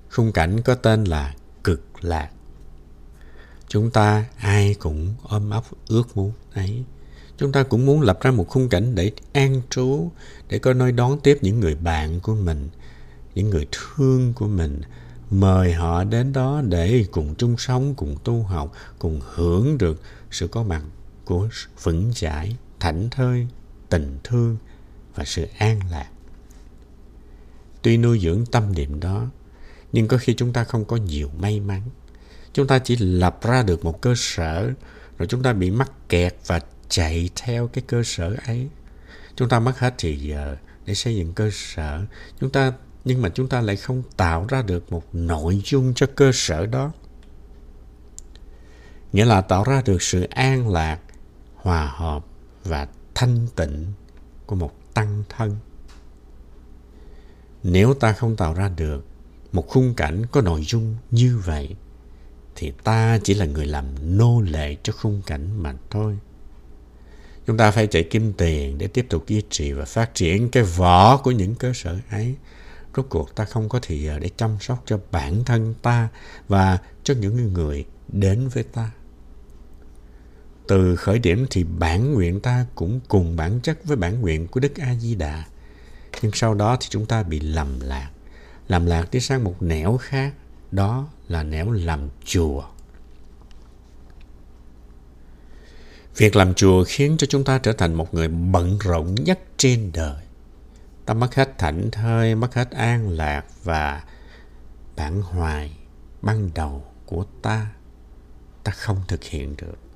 Khung 0.09 0.31
cảnh 0.31 0.61
có 0.61 0.75
tên 0.75 1.03
là 1.03 1.35
cực 1.63 1.81
lạc. 2.01 2.29
Chúng 3.67 3.91
ta 3.91 4.25
ai 4.37 4.75
cũng 4.79 5.13
ôm 5.23 5.49
ấp 5.49 5.63
ước 5.87 6.17
muốn 6.17 6.31
ấy. 6.53 6.83
Chúng 7.37 7.51
ta 7.51 7.63
cũng 7.63 7.85
muốn 7.85 8.01
lập 8.01 8.19
ra 8.21 8.31
một 8.31 8.47
khung 8.49 8.69
cảnh 8.69 8.95
để 8.95 9.11
an 9.33 9.61
trú, 9.69 10.09
để 10.49 10.59
có 10.59 10.73
nơi 10.73 10.91
đón 10.91 11.19
tiếp 11.19 11.37
những 11.41 11.59
người 11.59 11.75
bạn 11.75 12.19
của 12.19 12.35
mình, 12.35 12.69
những 13.35 13.49
người 13.49 13.67
thương 13.71 14.33
của 14.33 14.47
mình, 14.47 14.81
mời 15.29 15.73
họ 15.73 16.03
đến 16.03 16.33
đó 16.33 16.61
để 16.67 17.05
cùng 17.11 17.35
chung 17.35 17.57
sống, 17.57 17.95
cùng 17.95 18.15
tu 18.23 18.43
học, 18.43 18.71
cùng 18.99 19.21
hưởng 19.33 19.77
được 19.77 20.01
sự 20.31 20.47
có 20.47 20.63
mặt 20.63 20.81
của 21.25 21.49
vững 21.83 22.11
chãi, 22.13 22.55
thảnh 22.79 23.09
thơi, 23.09 23.47
tình 23.89 24.17
thương 24.23 24.57
và 25.19 25.25
sự 25.25 25.47
an 25.57 25.79
lạc. 25.91 26.09
Tuy 27.81 27.97
nuôi 27.97 28.19
dưỡng 28.19 28.45
tâm 28.45 28.73
niệm 28.73 28.99
đó, 28.99 29.27
nhưng 29.91 30.07
có 30.07 30.17
khi 30.17 30.33
chúng 30.33 30.53
ta 30.53 30.63
không 30.63 30.85
có 30.85 30.97
nhiều 30.97 31.29
may 31.39 31.59
mắn. 31.59 31.81
Chúng 32.53 32.67
ta 32.67 32.79
chỉ 32.79 32.95
lập 32.95 33.39
ra 33.43 33.63
được 33.63 33.85
một 33.85 34.01
cơ 34.01 34.13
sở, 34.17 34.71
rồi 35.17 35.27
chúng 35.27 35.43
ta 35.43 35.53
bị 35.53 35.71
mắc 35.71 35.91
kẹt 36.09 36.35
và 36.45 36.59
chạy 36.89 37.29
theo 37.35 37.67
cái 37.67 37.83
cơ 37.87 38.03
sở 38.05 38.35
ấy. 38.45 38.67
Chúng 39.35 39.49
ta 39.49 39.59
mất 39.59 39.79
hết 39.79 39.93
thì 39.97 40.17
giờ 40.17 40.57
để 40.85 40.93
xây 40.93 41.15
dựng 41.15 41.33
cơ 41.33 41.49
sở. 41.53 42.05
Chúng 42.39 42.49
ta 42.49 42.73
nhưng 43.05 43.21
mà 43.21 43.29
chúng 43.29 43.49
ta 43.49 43.61
lại 43.61 43.75
không 43.75 44.03
tạo 44.17 44.45
ra 44.49 44.61
được 44.61 44.91
một 44.91 45.03
nội 45.13 45.61
dung 45.65 45.93
cho 45.93 46.07
cơ 46.15 46.31
sở 46.33 46.65
đó. 46.65 46.91
Nghĩa 49.13 49.25
là 49.25 49.41
tạo 49.41 49.63
ra 49.63 49.81
được 49.85 50.01
sự 50.01 50.23
an 50.29 50.69
lạc, 50.69 50.99
hòa 51.55 51.85
hợp 51.95 52.25
và 52.63 52.87
thanh 53.15 53.47
tịnh 53.55 53.85
của 54.45 54.55
một 54.55 54.78
tăng 54.99 55.23
thân. 55.29 55.55
Nếu 57.63 57.93
ta 57.93 58.13
không 58.13 58.35
tạo 58.35 58.53
ra 58.53 58.69
được 58.69 59.05
một 59.51 59.67
khung 59.67 59.93
cảnh 59.93 60.25
có 60.31 60.41
nội 60.41 60.63
dung 60.63 60.95
như 61.11 61.37
vậy, 61.45 61.75
thì 62.55 62.71
ta 62.83 63.19
chỉ 63.23 63.33
là 63.33 63.45
người 63.45 63.65
làm 63.65 63.85
nô 64.17 64.41
lệ 64.41 64.77
cho 64.83 64.93
khung 64.93 65.21
cảnh 65.25 65.63
mà 65.63 65.73
thôi. 65.89 66.17
Chúng 67.47 67.57
ta 67.57 67.71
phải 67.71 67.87
chạy 67.87 68.03
kim 68.03 68.33
tiền 68.33 68.77
để 68.77 68.87
tiếp 68.87 69.05
tục 69.09 69.27
duy 69.27 69.43
trì 69.49 69.71
và 69.71 69.85
phát 69.85 70.15
triển 70.15 70.49
cái 70.49 70.63
vỏ 70.63 71.17
của 71.17 71.31
những 71.31 71.55
cơ 71.55 71.71
sở 71.75 71.99
ấy. 72.09 72.35
Rốt 72.95 73.05
cuộc 73.09 73.35
ta 73.35 73.45
không 73.45 73.69
có 73.69 73.79
thời 73.81 74.01
giờ 74.01 74.19
để 74.19 74.29
chăm 74.37 74.57
sóc 74.59 74.83
cho 74.85 74.99
bản 75.11 75.43
thân 75.45 75.73
ta 75.81 76.09
và 76.47 76.77
cho 77.03 77.13
những 77.13 77.53
người 77.53 77.85
đến 78.07 78.47
với 78.47 78.63
ta. 78.63 78.91
Từ 80.69 80.95
khởi 80.95 81.19
điểm 81.19 81.45
thì 81.49 81.63
bản 81.63 82.13
nguyện 82.13 82.39
ta 82.39 82.65
cũng 82.75 82.99
cùng 83.07 83.35
bản 83.35 83.59
chất 83.63 83.79
với 83.83 83.97
bản 83.97 84.21
nguyện 84.21 84.47
của 84.47 84.59
Đức 84.59 84.71
A-di-đà. 84.75 85.43
Nhưng 86.21 86.31
sau 86.31 86.53
đó 86.53 86.77
thì 86.79 86.87
chúng 86.89 87.05
ta 87.05 87.23
bị 87.23 87.39
lầm 87.39 87.79
lạc. 87.79 88.09
Lầm 88.67 88.85
lạc 88.85 89.11
đi 89.11 89.19
sang 89.19 89.43
một 89.43 89.61
nẻo 89.61 89.97
khác. 89.97 90.33
Đó 90.71 91.07
là 91.27 91.43
nẻo 91.43 91.71
làm 91.71 92.09
chùa. 92.25 92.63
Việc 96.17 96.35
làm 96.35 96.53
chùa 96.53 96.83
khiến 96.87 97.17
cho 97.17 97.27
chúng 97.29 97.43
ta 97.43 97.57
trở 97.57 97.73
thành 97.73 97.93
một 97.93 98.13
người 98.13 98.27
bận 98.27 98.77
rộn 98.79 99.15
nhất 99.15 99.39
trên 99.57 99.91
đời. 99.93 100.23
Ta 101.05 101.13
mất 101.13 101.35
hết 101.35 101.57
thảnh 101.57 101.91
thơi, 101.91 102.35
mất 102.35 102.55
hết 102.55 102.71
an 102.71 103.09
lạc 103.09 103.45
và 103.63 104.03
bản 104.95 105.21
hoài 105.21 105.77
ban 106.21 106.49
đầu 106.55 106.83
của 107.05 107.25
ta. 107.41 107.67
Ta 108.63 108.71
không 108.71 109.01
thực 109.07 109.23
hiện 109.23 109.55
được. 109.57 109.88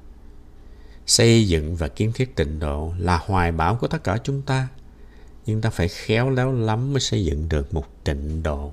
Xây 1.05 1.47
dựng 1.47 1.75
và 1.75 1.87
kiến 1.87 2.11
thiết 2.15 2.35
tịnh 2.35 2.59
độ 2.59 2.93
là 2.97 3.17
hoài 3.25 3.51
bão 3.51 3.75
của 3.75 3.87
tất 3.87 4.03
cả 4.03 4.17
chúng 4.23 4.41
ta. 4.41 4.67
Nhưng 5.45 5.61
ta 5.61 5.69
phải 5.69 5.87
khéo 5.87 6.29
léo 6.29 6.51
lắm 6.51 6.93
mới 6.93 6.99
xây 6.99 7.25
dựng 7.25 7.49
được 7.49 7.73
một 7.73 8.03
tịnh 8.03 8.43
độ. 8.43 8.71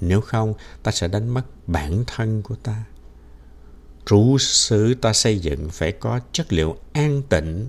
Nếu 0.00 0.20
không, 0.20 0.54
ta 0.82 0.92
sẽ 0.92 1.08
đánh 1.08 1.28
mất 1.28 1.42
bản 1.66 2.04
thân 2.06 2.42
của 2.42 2.54
ta. 2.54 2.84
Trú 4.06 4.38
xứ 4.38 4.94
ta 4.94 5.12
xây 5.12 5.38
dựng 5.38 5.68
phải 5.70 5.92
có 5.92 6.20
chất 6.32 6.52
liệu 6.52 6.76
an 6.92 7.22
tịnh. 7.28 7.68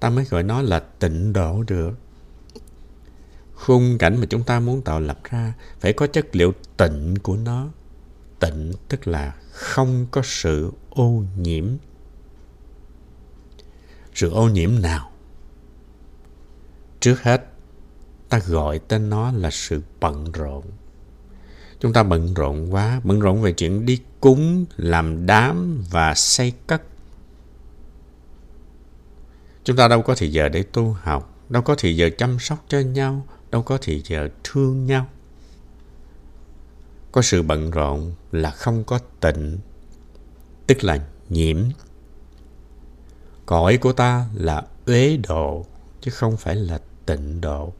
Ta 0.00 0.10
mới 0.10 0.24
gọi 0.24 0.42
nó 0.42 0.62
là 0.62 0.80
tịnh 0.80 1.32
độ 1.32 1.62
được. 1.62 1.92
Khung 3.54 3.98
cảnh 3.98 4.16
mà 4.20 4.26
chúng 4.26 4.44
ta 4.44 4.60
muốn 4.60 4.82
tạo 4.82 5.00
lập 5.00 5.18
ra 5.30 5.54
phải 5.80 5.92
có 5.92 6.06
chất 6.06 6.36
liệu 6.36 6.52
tịnh 6.76 7.14
của 7.22 7.36
nó. 7.36 7.68
Tịnh 8.40 8.72
tức 8.88 9.06
là 9.06 9.34
không 9.50 10.06
có 10.10 10.22
sự 10.24 10.72
ô 10.90 11.24
nhiễm 11.36 11.66
sự 14.14 14.30
ô 14.30 14.48
nhiễm 14.48 14.70
nào? 14.82 15.10
Trước 17.00 17.22
hết, 17.22 17.44
ta 18.28 18.38
gọi 18.38 18.78
tên 18.78 19.10
nó 19.10 19.32
là 19.32 19.50
sự 19.50 19.82
bận 20.00 20.32
rộn. 20.32 20.64
Chúng 21.80 21.92
ta 21.92 22.02
bận 22.02 22.34
rộn 22.34 22.74
quá, 22.74 23.00
bận 23.04 23.20
rộn 23.20 23.42
về 23.42 23.52
chuyện 23.52 23.86
đi 23.86 24.00
cúng, 24.20 24.64
làm 24.76 25.26
đám 25.26 25.84
và 25.90 26.14
xây 26.14 26.52
cất. 26.66 26.82
Chúng 29.64 29.76
ta 29.76 29.88
đâu 29.88 30.02
có 30.02 30.14
thời 30.14 30.32
giờ 30.32 30.48
để 30.48 30.62
tu 30.62 30.96
học, 31.00 31.34
đâu 31.48 31.62
có 31.62 31.74
thời 31.78 31.96
giờ 31.96 32.10
chăm 32.18 32.38
sóc 32.38 32.64
cho 32.68 32.80
nhau, 32.80 33.26
đâu 33.50 33.62
có 33.62 33.78
thời 33.82 34.02
giờ 34.04 34.28
thương 34.44 34.86
nhau. 34.86 35.06
Có 37.12 37.22
sự 37.22 37.42
bận 37.42 37.70
rộn 37.70 38.12
là 38.32 38.50
không 38.50 38.84
có 38.84 38.98
tịnh, 39.20 39.58
tức 40.66 40.84
là 40.84 41.06
nhiễm. 41.28 41.58
Cõi 43.52 43.76
của 43.76 43.92
ta 43.92 44.26
là 44.34 44.62
uế 44.86 45.16
độ, 45.28 45.66
chứ 46.00 46.10
không 46.10 46.36
phải 46.36 46.56
là 46.56 46.78
tịnh 47.06 47.40
độ. 47.40 47.72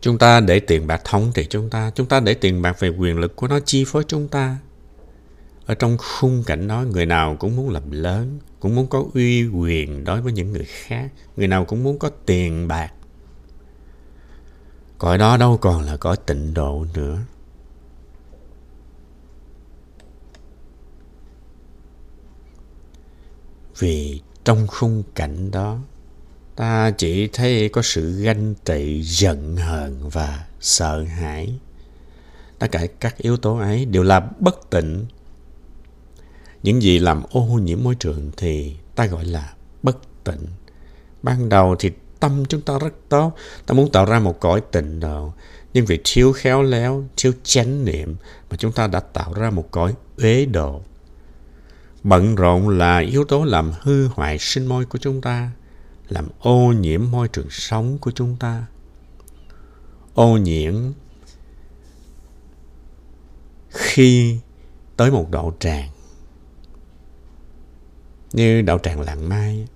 Chúng 0.00 0.18
ta 0.18 0.40
để 0.40 0.60
tiền 0.60 0.86
bạc 0.86 1.02
thống 1.04 1.30
trị 1.34 1.46
chúng 1.50 1.70
ta, 1.70 1.90
chúng 1.94 2.06
ta 2.06 2.20
để 2.20 2.34
tiền 2.34 2.62
bạc 2.62 2.80
về 2.80 2.88
quyền 2.88 3.18
lực 3.18 3.36
của 3.36 3.48
nó 3.48 3.60
chi 3.60 3.84
phối 3.86 4.04
chúng 4.08 4.28
ta. 4.28 4.56
Ở 5.66 5.74
trong 5.74 5.96
khung 5.98 6.44
cảnh 6.46 6.68
đó, 6.68 6.82
người 6.82 7.06
nào 7.06 7.36
cũng 7.36 7.56
muốn 7.56 7.70
làm 7.70 7.90
lớn, 7.90 8.38
cũng 8.60 8.74
muốn 8.74 8.86
có 8.86 9.04
uy 9.14 9.48
quyền 9.48 10.04
đối 10.04 10.20
với 10.20 10.32
những 10.32 10.52
người 10.52 10.64
khác. 10.64 11.10
Người 11.36 11.48
nào 11.48 11.64
cũng 11.64 11.82
muốn 11.82 11.98
có 11.98 12.10
tiền 12.26 12.68
bạc. 12.68 12.92
Cõi 14.98 15.18
đó 15.18 15.36
đâu 15.36 15.56
còn 15.56 15.82
là 15.82 15.96
cõi 15.96 16.16
tịnh 16.26 16.54
độ 16.54 16.86
nữa. 16.94 17.18
Vì 23.82 24.20
trong 24.44 24.66
khung 24.66 25.02
cảnh 25.14 25.50
đó, 25.50 25.78
ta 26.56 26.90
chỉ 26.90 27.28
thấy 27.28 27.68
có 27.68 27.82
sự 27.82 28.22
ganh 28.22 28.54
tị, 28.64 29.02
giận 29.02 29.56
hờn 29.56 30.08
và 30.08 30.46
sợ 30.60 31.02
hãi. 31.02 31.54
Tất 32.58 32.66
cả 32.72 32.86
các 33.00 33.18
yếu 33.18 33.36
tố 33.36 33.58
ấy 33.58 33.84
đều 33.84 34.02
là 34.02 34.20
bất 34.38 34.70
tịnh. 34.70 35.06
Những 36.62 36.82
gì 36.82 36.98
làm 36.98 37.22
ô 37.30 37.42
nhiễm 37.42 37.82
môi 37.82 37.94
trường 37.94 38.30
thì 38.36 38.76
ta 38.94 39.06
gọi 39.06 39.24
là 39.24 39.52
bất 39.82 39.98
tịnh. 40.24 40.46
Ban 41.22 41.48
đầu 41.48 41.76
thì 41.78 41.90
tâm 42.20 42.44
chúng 42.48 42.60
ta 42.60 42.78
rất 42.78 42.94
tốt, 43.08 43.32
ta 43.66 43.74
muốn 43.74 43.92
tạo 43.92 44.04
ra 44.04 44.18
một 44.18 44.40
cõi 44.40 44.62
tịnh 44.72 45.00
độ. 45.00 45.32
Nhưng 45.74 45.86
vì 45.86 46.00
thiếu 46.04 46.32
khéo 46.32 46.62
léo, 46.62 47.04
thiếu 47.16 47.32
chánh 47.42 47.84
niệm 47.84 48.16
mà 48.50 48.56
chúng 48.56 48.72
ta 48.72 48.86
đã 48.86 49.00
tạo 49.00 49.32
ra 49.34 49.50
một 49.50 49.68
cõi 49.70 49.94
uế 50.18 50.44
độ. 50.44 50.82
Bận 52.04 52.34
rộn 52.34 52.68
là 52.68 52.98
yếu 52.98 53.24
tố 53.24 53.44
làm 53.44 53.72
hư 53.80 54.06
hoại 54.06 54.38
sinh 54.38 54.66
môi 54.66 54.84
của 54.84 54.98
chúng 54.98 55.20
ta, 55.20 55.50
làm 56.08 56.28
ô 56.38 56.72
nhiễm 56.72 57.10
môi 57.10 57.28
trường 57.28 57.50
sống 57.50 57.98
của 57.98 58.10
chúng 58.10 58.36
ta. 58.36 58.66
Ô 60.14 60.36
nhiễm 60.36 60.74
khi 63.70 64.38
tới 64.96 65.10
một 65.10 65.30
độ 65.30 65.52
tràn 65.60 65.88
như 68.32 68.62
đạo 68.62 68.78
tràng 68.78 69.00
làng 69.00 69.28
mai. 69.28 69.66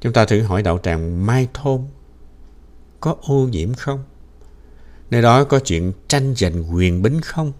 Chúng 0.00 0.12
ta 0.12 0.24
thử 0.24 0.42
hỏi 0.42 0.62
đạo 0.62 0.78
tràng 0.82 1.26
mai 1.26 1.48
thôn 1.54 1.84
có 3.00 3.16
ô 3.22 3.48
nhiễm 3.52 3.74
không? 3.74 4.04
Nơi 5.10 5.22
đó 5.22 5.44
có 5.44 5.60
chuyện 5.60 5.92
tranh 6.08 6.34
giành 6.36 6.74
quyền 6.74 7.02
bính 7.02 7.20
không? 7.20 7.52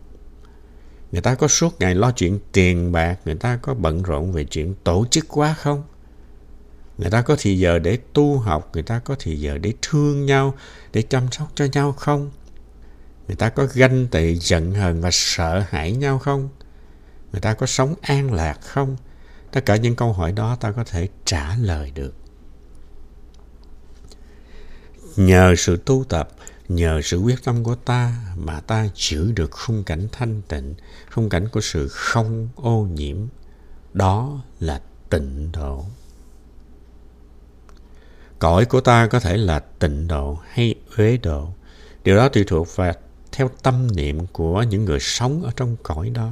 Người 1.12 1.20
ta 1.20 1.34
có 1.34 1.48
suốt 1.48 1.80
ngày 1.80 1.94
lo 1.94 2.10
chuyện 2.10 2.38
tiền 2.52 2.92
bạc, 2.92 3.16
người 3.24 3.34
ta 3.34 3.56
có 3.56 3.74
bận 3.74 4.02
rộn 4.02 4.32
về 4.32 4.44
chuyện 4.44 4.74
tổ 4.84 5.06
chức 5.10 5.24
quá 5.28 5.54
không? 5.58 5.82
Người 6.98 7.10
ta 7.10 7.22
có 7.22 7.36
thì 7.38 7.58
giờ 7.58 7.78
để 7.78 7.98
tu 8.12 8.38
học, 8.38 8.70
người 8.72 8.82
ta 8.82 8.98
có 8.98 9.16
thì 9.18 9.36
giờ 9.36 9.58
để 9.58 9.72
thương 9.82 10.26
nhau, 10.26 10.54
để 10.92 11.02
chăm 11.02 11.32
sóc 11.32 11.52
cho 11.54 11.66
nhau 11.72 11.92
không? 11.92 12.30
Người 13.26 13.36
ta 13.36 13.48
có 13.48 13.66
ganh 13.74 14.06
tị, 14.06 14.34
giận 14.34 14.74
hờn 14.74 15.00
và 15.00 15.08
sợ 15.12 15.64
hãi 15.68 15.92
nhau 15.92 16.18
không? 16.18 16.48
Người 17.32 17.40
ta 17.40 17.54
có 17.54 17.66
sống 17.66 17.94
an 18.02 18.32
lạc 18.32 18.58
không? 18.60 18.96
Tất 19.52 19.66
cả 19.66 19.76
những 19.76 19.96
câu 19.96 20.12
hỏi 20.12 20.32
đó 20.32 20.56
ta 20.60 20.72
có 20.72 20.84
thể 20.84 21.08
trả 21.24 21.56
lời 21.56 21.92
được. 21.94 22.14
Nhờ 25.16 25.54
sự 25.58 25.82
tu 25.86 26.04
tập 26.08 26.28
nhờ 26.70 27.00
sự 27.02 27.18
quyết 27.18 27.44
tâm 27.44 27.64
của 27.64 27.74
ta 27.74 28.14
mà 28.36 28.60
ta 28.60 28.88
giữ 28.94 29.32
được 29.32 29.50
khung 29.50 29.84
cảnh 29.84 30.08
thanh 30.12 30.42
tịnh, 30.48 30.74
khung 31.10 31.28
cảnh 31.28 31.48
của 31.48 31.60
sự 31.60 31.88
không 31.88 32.48
ô 32.56 32.86
nhiễm. 32.94 33.16
Đó 33.92 34.42
là 34.60 34.80
tịnh 35.10 35.52
độ. 35.52 35.84
Cõi 38.38 38.64
của 38.64 38.80
ta 38.80 39.06
có 39.06 39.20
thể 39.20 39.36
là 39.36 39.58
tịnh 39.58 40.08
độ 40.08 40.38
hay 40.50 40.74
uế 40.96 41.16
độ. 41.16 41.48
Điều 42.04 42.16
đó 42.16 42.28
tùy 42.28 42.44
thuộc 42.46 42.76
vào 42.76 42.92
theo 43.32 43.50
tâm 43.62 43.96
niệm 43.96 44.26
của 44.26 44.62
những 44.62 44.84
người 44.84 45.00
sống 45.00 45.42
ở 45.42 45.50
trong 45.56 45.76
cõi 45.82 46.10
đó. 46.10 46.30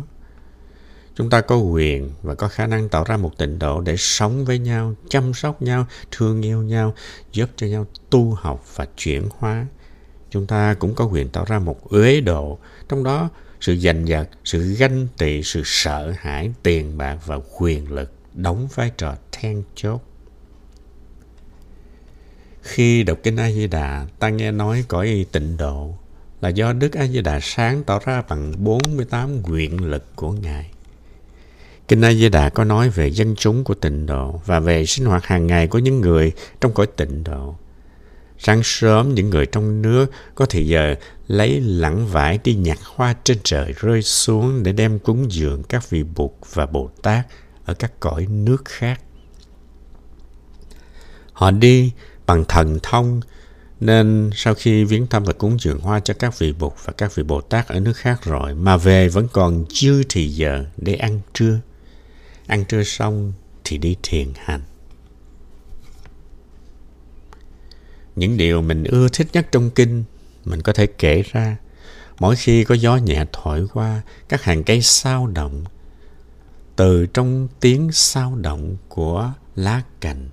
Chúng 1.15 1.31
ta 1.31 1.41
có 1.41 1.57
quyền 1.57 2.11
và 2.23 2.35
có 2.35 2.49
khả 2.49 2.67
năng 2.67 2.89
tạo 2.89 3.05
ra 3.05 3.17
một 3.17 3.39
tịnh 3.39 3.59
độ 3.59 3.81
để 3.81 3.97
sống 3.97 4.45
với 4.45 4.59
nhau, 4.59 4.95
chăm 5.09 5.35
sóc 5.35 5.63
nhau, 5.63 5.87
thương 6.11 6.43
yêu 6.43 6.63
nhau, 6.63 6.95
giúp 7.33 7.51
cho 7.57 7.67
nhau 7.67 7.87
tu 8.11 8.35
học 8.35 8.65
và 8.77 8.87
chuyển 8.97 9.29
hóa 9.39 9.67
chúng 10.31 10.47
ta 10.47 10.75
cũng 10.75 10.95
có 10.95 11.05
quyền 11.05 11.29
tạo 11.29 11.45
ra 11.45 11.59
một 11.59 11.91
uế 11.91 12.21
độ 12.21 12.59
trong 12.89 13.05
đó 13.05 13.29
sự 13.61 13.77
giành 13.77 14.09
giật 14.09 14.29
sự 14.45 14.75
ganh 14.75 15.07
tị 15.19 15.43
sự 15.43 15.63
sợ 15.65 16.13
hãi 16.19 16.53
tiền 16.63 16.99
bạc 16.99 17.19
và 17.27 17.39
quyền 17.59 17.93
lực 17.93 18.13
đóng 18.35 18.69
vai 18.75 18.91
trò 18.97 19.15
then 19.33 19.63
chốt 19.75 20.01
khi 22.69 23.03
đọc 23.03 23.19
kinh 23.23 23.37
A 23.37 23.51
Di 23.51 23.67
Đà, 23.67 24.07
ta 24.19 24.29
nghe 24.29 24.51
nói 24.51 24.85
cõi 24.89 25.27
tịnh 25.33 25.57
độ 25.57 25.95
là 26.41 26.49
do 26.49 26.73
Đức 26.73 26.93
A 26.93 27.07
Di 27.07 27.21
Đà 27.23 27.41
sáng 27.43 27.85
tạo 27.85 28.01
ra 28.05 28.23
bằng 28.29 28.53
48 28.65 29.43
nguyện 29.43 29.85
lực 29.85 30.17
của 30.17 30.33
Ngài. 30.33 30.71
Kinh 31.89 32.01
A 32.01 32.13
Di 32.13 32.29
Đà 32.29 32.49
có 32.49 32.65
nói 32.65 32.89
về 32.89 33.11
dân 33.11 33.35
chúng 33.37 33.65
của 33.65 33.75
tịnh 33.75 34.07
độ 34.07 34.41
và 34.47 34.61
về 34.61 34.87
sinh 34.87 35.07
hoạt 35.07 35.27
hàng 35.27 35.47
ngày 35.47 35.67
của 35.67 35.79
những 35.79 36.01
người 36.01 36.33
trong 36.61 36.75
cõi 36.75 36.87
tịnh 36.97 37.25
độ. 37.25 37.57
Sáng 38.39 38.63
sớm, 38.65 39.15
những 39.15 39.31
người 39.31 39.47
trong 39.47 39.83
nước 39.83 40.11
có 40.35 40.47
thì 40.47 40.67
giờ 40.67 40.95
lấy 41.27 41.61
lẳng 41.61 42.07
vải 42.07 42.39
đi 42.45 42.55
nhặt 42.55 42.79
hoa 42.85 43.15
trên 43.25 43.39
trời 43.45 43.75
rơi 43.81 44.03
xuống 44.03 44.63
để 44.63 44.73
đem 44.73 44.99
cúng 44.99 45.33
dường 45.33 45.63
các 45.63 45.91
vị 45.91 46.03
Bụt 46.03 46.31
và 46.53 46.67
Bồ 46.67 46.91
Tát 47.03 47.27
ở 47.65 47.75
các 47.75 48.01
cõi 48.01 48.27
nước 48.27 48.65
khác. 48.65 49.01
Họ 51.33 51.51
đi 51.51 51.93
bằng 52.27 52.45
thần 52.49 52.79
thông, 52.83 53.21
nên 53.81 54.31
sau 54.35 54.55
khi 54.55 54.85
viếng 54.85 55.07
thăm 55.07 55.25
và 55.25 55.33
cúng 55.33 55.57
dường 55.61 55.81
hoa 55.81 56.01
cho 56.01 56.15
các 56.15 56.39
vị 56.39 56.53
Bụt 56.53 56.73
và 56.85 56.93
các 56.93 57.15
vị 57.15 57.23
Bồ 57.23 57.41
Tát 57.41 57.69
ở 57.69 57.81
nước 57.81 57.97
khác 57.97 58.25
rồi, 58.25 58.55
mà 58.55 58.77
về 58.77 59.09
vẫn 59.09 59.29
còn 59.33 59.65
dư 59.71 60.03
thì 60.09 60.29
giờ 60.29 60.65
để 60.77 60.95
ăn 60.95 61.21
trưa. 61.35 61.59
Ăn 62.47 62.65
trưa 62.65 62.83
xong 62.83 63.33
thì 63.65 63.79
đi 63.79 63.97
thiền 64.03 64.33
hành. 64.37 64.61
Những 68.19 68.37
điều 68.37 68.63
mình 68.63 68.85
ưa 68.85 69.09
thích 69.09 69.27
nhất 69.33 69.47
trong 69.53 69.71
kinh 69.71 70.05
mình 70.45 70.63
có 70.63 70.73
thể 70.73 70.87
kể 70.87 71.23
ra. 71.33 71.57
Mỗi 72.19 72.37
khi 72.37 72.65
có 72.65 72.75
gió 72.75 72.97
nhẹ 72.97 73.25
thổi 73.33 73.67
qua, 73.73 74.03
các 74.29 74.43
hàng 74.43 74.65
cây 74.65 74.83
sao 74.83 75.27
động. 75.27 75.65
Từ 76.77 77.07
trong 77.07 77.49
tiếng 77.61 77.93
sao 77.93 78.37
động 78.37 78.77
của 78.89 79.33
lá 79.57 79.83
cành. 80.01 80.29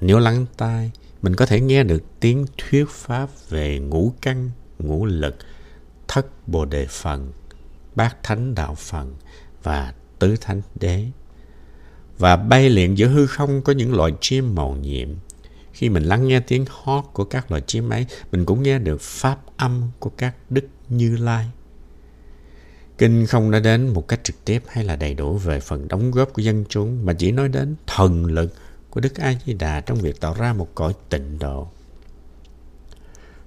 Nếu 0.00 0.18
lắng 0.18 0.46
tai, 0.56 0.90
mình 1.22 1.36
có 1.36 1.46
thể 1.46 1.60
nghe 1.60 1.84
được 1.84 2.02
tiếng 2.20 2.46
thuyết 2.58 2.88
pháp 2.90 3.28
về 3.48 3.78
ngũ 3.78 4.12
căn, 4.22 4.50
ngũ 4.78 5.06
lực, 5.06 5.36
thất 6.08 6.48
bồ 6.48 6.64
đề 6.64 6.86
phần, 6.90 7.32
bát 7.94 8.22
thánh 8.22 8.54
đạo 8.54 8.74
phần 8.74 9.14
và 9.62 9.94
tứ 10.18 10.36
thánh 10.40 10.62
đế. 10.80 11.06
Và 12.18 12.36
bay 12.36 12.70
liền 12.70 12.98
giữa 12.98 13.08
hư 13.08 13.26
không 13.26 13.62
có 13.62 13.72
những 13.72 13.94
loài 13.94 14.12
chim 14.20 14.54
màu 14.54 14.76
nhiệm. 14.76 15.08
Khi 15.78 15.88
mình 15.88 16.02
lắng 16.02 16.28
nghe 16.28 16.40
tiếng 16.40 16.64
hót 16.68 17.04
của 17.12 17.24
các 17.24 17.50
loài 17.50 17.62
chim 17.66 17.90
ấy, 17.90 18.06
mình 18.32 18.44
cũng 18.44 18.62
nghe 18.62 18.78
được 18.78 19.00
pháp 19.00 19.38
âm 19.56 19.82
của 19.98 20.10
các 20.10 20.34
đức 20.50 20.64
như 20.88 21.16
lai. 21.16 21.46
Kinh 22.98 23.26
không 23.26 23.50
nói 23.50 23.60
đến 23.60 23.88
một 23.88 24.08
cách 24.08 24.24
trực 24.24 24.44
tiếp 24.44 24.62
hay 24.68 24.84
là 24.84 24.96
đầy 24.96 25.14
đủ 25.14 25.36
về 25.36 25.60
phần 25.60 25.88
đóng 25.88 26.10
góp 26.10 26.32
của 26.32 26.42
dân 26.42 26.64
chúng 26.68 27.06
mà 27.06 27.12
chỉ 27.12 27.32
nói 27.32 27.48
đến 27.48 27.76
thần 27.86 28.24
lực 28.24 28.54
của 28.90 29.00
Đức 29.00 29.20
A 29.20 29.34
Di 29.46 29.52
Đà 29.52 29.80
trong 29.80 29.98
việc 29.98 30.20
tạo 30.20 30.34
ra 30.34 30.52
một 30.52 30.74
cõi 30.74 30.92
tịnh 31.08 31.38
độ. 31.38 31.68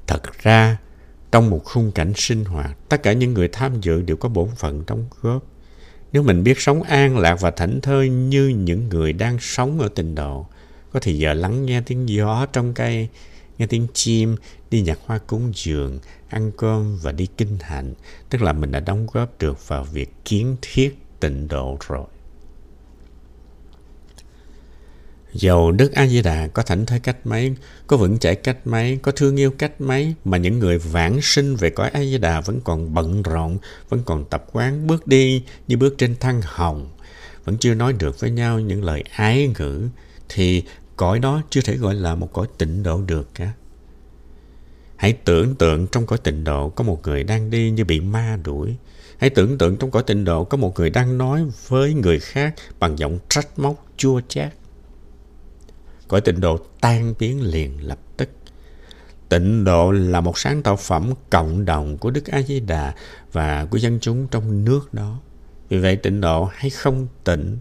Thật 0.07 0.21
ra, 0.41 0.77
trong 1.31 1.49
một 1.49 1.61
khung 1.65 1.91
cảnh 1.91 2.13
sinh 2.15 2.45
hoạt, 2.45 2.77
tất 2.89 3.03
cả 3.03 3.13
những 3.13 3.33
người 3.33 3.47
tham 3.47 3.81
dự 3.81 4.01
đều 4.01 4.17
có 4.17 4.29
bổn 4.29 4.49
phận 4.55 4.83
đóng 4.87 5.05
góp. 5.21 5.43
Nếu 6.11 6.23
mình 6.23 6.43
biết 6.43 6.59
sống 6.61 6.83
an 6.83 7.17
lạc 7.17 7.41
và 7.41 7.51
thảnh 7.51 7.81
thơi 7.81 8.09
như 8.09 8.47
những 8.47 8.89
người 8.89 9.13
đang 9.13 9.37
sống 9.39 9.79
ở 9.79 9.89
tịnh 9.95 10.15
độ, 10.15 10.47
có 10.93 10.99
thì 10.99 11.17
giờ 11.17 11.33
lắng 11.33 11.65
nghe 11.65 11.81
tiếng 11.81 12.09
gió 12.09 12.45
trong 12.53 12.73
cây, 12.73 13.07
nghe 13.57 13.67
tiếng 13.67 13.87
chim, 13.93 14.35
đi 14.71 14.81
nhặt 14.81 14.99
hoa 15.05 15.17
cúng 15.17 15.51
dường, 15.55 15.99
ăn 16.29 16.51
cơm 16.57 16.97
và 17.01 17.11
đi 17.11 17.27
kinh 17.37 17.57
hành, 17.61 17.93
tức 18.29 18.41
là 18.41 18.53
mình 18.53 18.71
đã 18.71 18.79
đóng 18.79 19.07
góp 19.11 19.39
được 19.39 19.67
vào 19.67 19.83
việc 19.83 20.09
kiến 20.25 20.55
thiết 20.61 20.97
tịnh 21.19 21.47
độ 21.47 21.77
rồi. 21.87 22.05
Dầu 25.33 25.71
Đức 25.71 25.91
A 25.91 26.07
Di 26.07 26.21
Đà 26.21 26.47
có 26.47 26.63
thảnh 26.63 26.85
thơi 26.85 26.99
cách 26.99 27.17
mấy, 27.27 27.55
có 27.87 27.97
vững 27.97 28.19
chãi 28.19 28.35
cách 28.35 28.67
mấy, 28.67 28.99
có 29.01 29.11
thương 29.11 29.39
yêu 29.39 29.51
cách 29.51 29.81
mấy 29.81 30.13
mà 30.25 30.37
những 30.37 30.59
người 30.59 30.77
vãng 30.77 31.19
sinh 31.21 31.55
về 31.55 31.69
cõi 31.69 31.89
A 31.89 31.99
Di 31.99 32.17
Đà 32.17 32.41
vẫn 32.41 32.61
còn 32.63 32.93
bận 32.93 33.23
rộn, 33.23 33.57
vẫn 33.89 34.01
còn 34.05 34.25
tập 34.25 34.45
quán 34.51 34.87
bước 34.87 35.07
đi 35.07 35.43
như 35.67 35.77
bước 35.77 35.95
trên 35.97 36.15
thăng 36.15 36.41
hồng, 36.43 36.89
vẫn 37.45 37.57
chưa 37.57 37.73
nói 37.73 37.93
được 37.93 38.19
với 38.19 38.31
nhau 38.31 38.59
những 38.59 38.83
lời 38.83 39.03
ái 39.11 39.53
ngữ 39.59 39.87
thì 40.29 40.63
cõi 41.01 41.19
đó 41.19 41.41
chưa 41.49 41.61
thể 41.61 41.77
gọi 41.77 41.95
là 41.95 42.15
một 42.15 42.33
cõi 42.33 42.47
tịnh 42.57 42.83
độ 42.83 43.01
được 43.01 43.29
cả. 43.33 43.53
Hãy 44.95 45.13
tưởng 45.13 45.55
tượng 45.55 45.87
trong 45.87 46.05
cõi 46.05 46.19
tịnh 46.23 46.43
độ 46.43 46.69
có 46.69 46.83
một 46.83 47.01
người 47.03 47.23
đang 47.23 47.49
đi 47.49 47.71
như 47.71 47.85
bị 47.85 47.99
ma 47.99 48.37
đuổi. 48.43 48.75
Hãy 49.17 49.29
tưởng 49.29 49.57
tượng 49.57 49.77
trong 49.77 49.91
cõi 49.91 50.03
tịnh 50.03 50.25
độ 50.25 50.43
có 50.43 50.57
một 50.57 50.79
người 50.79 50.89
đang 50.89 51.17
nói 51.17 51.45
với 51.67 51.93
người 51.93 52.19
khác 52.19 52.55
bằng 52.79 52.99
giọng 52.99 53.19
trách 53.29 53.59
móc 53.59 53.85
chua 53.97 54.21
chát 54.27 54.53
cõi 56.07 56.21
tịnh 56.21 56.39
độ 56.39 56.59
tan 56.81 57.13
biến 57.19 57.41
liền 57.41 57.87
lập 57.87 57.99
tức. 58.17 58.29
Tịnh 59.29 59.63
độ 59.63 59.91
là 59.91 60.21
một 60.21 60.37
sáng 60.37 60.61
tạo 60.61 60.75
phẩm 60.75 61.13
cộng 61.29 61.65
đồng 61.65 61.97
của 61.97 62.09
Đức 62.09 62.25
A 62.25 62.41
Di 62.41 62.59
Đà 62.59 62.95
và 63.31 63.65
của 63.65 63.77
dân 63.77 63.99
chúng 64.01 64.27
trong 64.27 64.65
nước 64.65 64.93
đó. 64.93 65.19
Vì 65.69 65.77
vậy 65.77 65.95
tịnh 65.95 66.21
độ 66.21 66.49
hay 66.53 66.69
không 66.69 67.07
tịnh, 67.23 67.57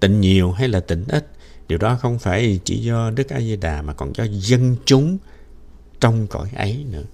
tịnh 0.00 0.20
nhiều 0.20 0.52
hay 0.52 0.68
là 0.68 0.80
tịnh 0.80 1.04
ít, 1.08 1.35
điều 1.68 1.78
đó 1.78 1.96
không 2.00 2.18
phải 2.18 2.60
chỉ 2.64 2.78
do 2.78 3.10
Đức 3.10 3.28
A 3.28 3.40
Di 3.40 3.56
Đà 3.56 3.82
mà 3.82 3.92
còn 3.92 4.12
do 4.16 4.24
dân 4.30 4.76
chúng 4.84 5.18
trong 6.00 6.26
cõi 6.26 6.48
ấy 6.56 6.86
nữa. 6.90 7.04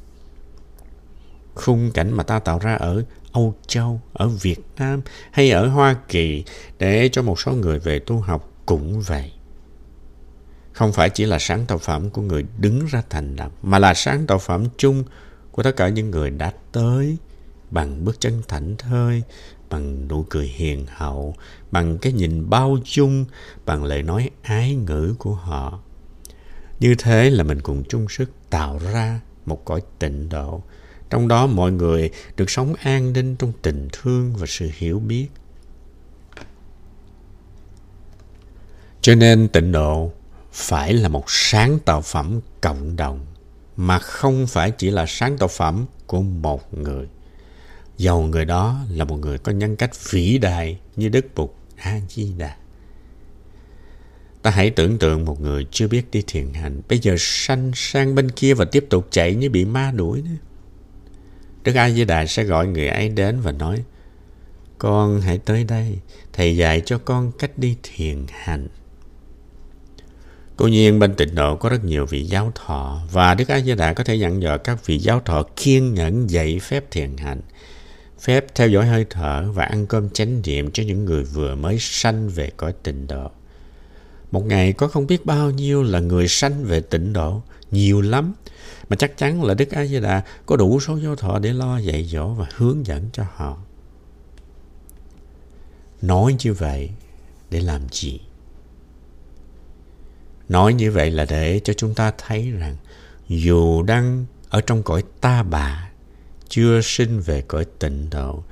Khung 1.54 1.90
cảnh 1.94 2.10
mà 2.10 2.22
ta 2.22 2.38
tạo 2.38 2.58
ra 2.58 2.74
ở 2.74 3.04
Âu 3.32 3.54
Châu, 3.66 4.00
ở 4.12 4.28
Việt 4.28 4.60
Nam 4.78 5.02
hay 5.30 5.50
ở 5.50 5.68
Hoa 5.68 5.96
Kỳ 6.08 6.44
để 6.78 7.08
cho 7.12 7.22
một 7.22 7.40
số 7.40 7.52
người 7.52 7.78
về 7.78 7.98
tu 7.98 8.20
học 8.20 8.50
cũng 8.66 9.00
vậy 9.00 9.32
không 10.72 10.92
phải 10.92 11.10
chỉ 11.10 11.24
là 11.24 11.38
sáng 11.38 11.66
tạo 11.66 11.78
phẩm 11.78 12.10
của 12.10 12.22
người 12.22 12.44
đứng 12.58 12.86
ra 12.86 13.02
thành 13.10 13.36
lập, 13.36 13.52
mà 13.62 13.78
là 13.78 13.94
sáng 13.94 14.26
tạo 14.26 14.38
phẩm 14.38 14.64
chung 14.76 15.04
của 15.52 15.62
tất 15.62 15.76
cả 15.76 15.88
những 15.88 16.10
người 16.10 16.30
đã 16.30 16.52
tới 16.72 17.16
bằng 17.72 18.04
bước 18.04 18.20
chân 18.20 18.42
thảnh 18.48 18.76
thơi, 18.76 19.22
bằng 19.70 20.08
nụ 20.08 20.24
cười 20.30 20.46
hiền 20.46 20.86
hậu, 20.88 21.34
bằng 21.70 21.98
cái 21.98 22.12
nhìn 22.12 22.50
bao 22.50 22.78
dung, 22.84 23.24
bằng 23.66 23.84
lời 23.84 24.02
nói 24.02 24.30
ái 24.42 24.74
ngữ 24.74 25.14
của 25.18 25.34
họ. 25.34 25.80
Như 26.80 26.94
thế 26.98 27.30
là 27.30 27.44
mình 27.44 27.60
cùng 27.60 27.84
chung 27.88 28.06
sức 28.08 28.30
tạo 28.50 28.78
ra 28.92 29.20
một 29.46 29.64
cõi 29.64 29.82
tịnh 29.98 30.28
độ. 30.28 30.62
Trong 31.10 31.28
đó 31.28 31.46
mọi 31.46 31.72
người 31.72 32.10
được 32.36 32.50
sống 32.50 32.74
an 32.74 33.12
ninh 33.12 33.36
trong 33.36 33.52
tình 33.62 33.88
thương 33.92 34.34
và 34.36 34.46
sự 34.48 34.70
hiểu 34.74 34.98
biết. 34.98 35.28
Cho 39.00 39.14
nên 39.14 39.48
tịnh 39.48 39.72
độ 39.72 40.12
phải 40.52 40.92
là 40.92 41.08
một 41.08 41.24
sáng 41.26 41.78
tạo 41.78 42.00
phẩm 42.00 42.40
cộng 42.60 42.96
đồng 42.96 43.26
mà 43.76 43.98
không 43.98 44.46
phải 44.46 44.70
chỉ 44.70 44.90
là 44.90 45.04
sáng 45.08 45.38
tạo 45.38 45.48
phẩm 45.48 45.86
của 46.06 46.22
một 46.22 46.74
người. 46.74 47.08
Dầu 48.02 48.22
người 48.22 48.44
đó 48.44 48.78
là 48.90 49.04
một 49.04 49.16
người 49.16 49.38
có 49.38 49.52
nhân 49.52 49.76
cách 49.76 49.90
vĩ 50.10 50.38
đại 50.38 50.78
như 50.96 51.08
Đức 51.08 51.26
Bụt 51.34 51.50
A-di-đà. 51.76 52.56
Ta 54.42 54.50
hãy 54.50 54.70
tưởng 54.70 54.98
tượng 54.98 55.24
một 55.24 55.40
người 55.40 55.66
chưa 55.70 55.88
biết 55.88 56.10
đi 56.10 56.22
thiền 56.26 56.52
hành, 56.52 56.80
bây 56.88 56.98
giờ 56.98 57.14
sanh 57.18 57.72
sang 57.74 58.14
bên 58.14 58.30
kia 58.30 58.54
và 58.54 58.64
tiếp 58.64 58.86
tục 58.90 59.08
chạy 59.10 59.34
như 59.34 59.50
bị 59.50 59.64
ma 59.64 59.92
đuổi 59.92 60.22
nữa. 60.22 60.36
Đức 61.64 61.74
A 61.74 61.90
Di 61.90 62.04
Đà 62.04 62.26
sẽ 62.26 62.44
gọi 62.44 62.66
người 62.66 62.88
ấy 62.88 63.08
đến 63.08 63.40
và 63.40 63.52
nói: 63.52 63.84
"Con 64.78 65.20
hãy 65.20 65.38
tới 65.38 65.64
đây, 65.64 65.98
thầy 66.32 66.56
dạy 66.56 66.82
cho 66.86 66.98
con 66.98 67.32
cách 67.38 67.58
đi 67.58 67.76
thiền 67.82 68.26
hành." 68.30 68.68
Cố 70.56 70.66
nhiên 70.66 70.98
bên 70.98 71.14
tịnh 71.14 71.34
độ 71.34 71.56
có 71.56 71.68
rất 71.68 71.84
nhiều 71.84 72.06
vị 72.06 72.24
giáo 72.24 72.52
thọ 72.54 73.02
và 73.12 73.34
Đức 73.34 73.48
A 73.48 73.60
Di 73.60 73.74
Đà 73.74 73.92
có 73.92 74.04
thể 74.04 74.14
dặn 74.14 74.42
dò 74.42 74.58
các 74.58 74.86
vị 74.86 74.98
giáo 74.98 75.20
thọ 75.20 75.42
kiên 75.56 75.94
nhẫn 75.94 76.30
dạy 76.30 76.58
phép 76.58 76.90
thiền 76.90 77.16
hành, 77.16 77.40
phép 78.22 78.46
theo 78.54 78.68
dõi 78.68 78.86
hơi 78.86 79.06
thở 79.10 79.52
và 79.52 79.64
ăn 79.64 79.86
cơm 79.86 80.10
chánh 80.10 80.42
niệm 80.46 80.70
cho 80.70 80.82
những 80.82 81.04
người 81.04 81.24
vừa 81.24 81.54
mới 81.54 81.76
sanh 81.80 82.28
về 82.28 82.50
cõi 82.56 82.72
tịnh 82.82 83.06
độ. 83.06 83.30
Một 84.30 84.46
ngày 84.46 84.72
có 84.72 84.88
không 84.88 85.06
biết 85.06 85.26
bao 85.26 85.50
nhiêu 85.50 85.82
là 85.82 86.00
người 86.00 86.28
sanh 86.28 86.64
về 86.64 86.80
tịnh 86.80 87.12
độ, 87.12 87.42
nhiều 87.70 88.00
lắm. 88.00 88.32
Mà 88.88 88.96
chắc 88.96 89.16
chắn 89.16 89.42
là 89.42 89.54
Đức 89.54 89.70
A 89.70 89.86
Di 89.86 90.00
Đà 90.00 90.22
có 90.46 90.56
đủ 90.56 90.80
số 90.80 90.96
giáo 90.96 91.16
thọ 91.16 91.38
để 91.38 91.52
lo 91.52 91.78
dạy 91.78 92.04
dỗ 92.04 92.28
và 92.28 92.46
hướng 92.54 92.86
dẫn 92.86 93.08
cho 93.12 93.24
họ. 93.34 93.58
Nói 96.02 96.36
như 96.44 96.52
vậy 96.52 96.90
để 97.50 97.60
làm 97.60 97.80
gì? 97.90 98.20
Nói 100.48 100.74
như 100.74 100.90
vậy 100.90 101.10
là 101.10 101.24
để 101.24 101.60
cho 101.64 101.72
chúng 101.72 101.94
ta 101.94 102.12
thấy 102.18 102.50
rằng 102.50 102.76
dù 103.28 103.82
đang 103.82 104.26
ở 104.48 104.60
trong 104.60 104.82
cõi 104.82 105.02
ta 105.20 105.42
bà, 105.42 105.91
chưa 106.52 106.80
sinh 106.80 107.20
về 107.20 107.42
cõi 107.42 107.64
tịnh 107.78 108.10
độ, 108.10 108.42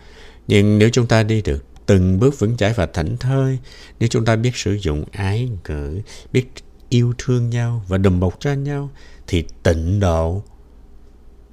nhưng 0.48 0.78
nếu 0.78 0.90
chúng 0.92 1.06
ta 1.06 1.22
đi 1.22 1.42
được 1.42 1.64
từng 1.86 2.18
bước 2.18 2.38
vững 2.38 2.56
chãi 2.56 2.72
và 2.72 2.86
thảnh 2.86 3.16
thơi, 3.16 3.58
nếu 3.98 4.08
chúng 4.08 4.24
ta 4.24 4.36
biết 4.36 4.56
sử 4.56 4.72
dụng 4.72 5.04
ái 5.12 5.48
ngữ, 5.68 6.00
biết 6.32 6.46
yêu 6.88 7.14
thương 7.18 7.50
nhau 7.50 7.84
và 7.88 7.98
đùm 7.98 8.20
bọc 8.20 8.40
cho 8.40 8.52
nhau, 8.52 8.90
thì 9.26 9.44
tịnh 9.62 10.00
độ 10.00 10.42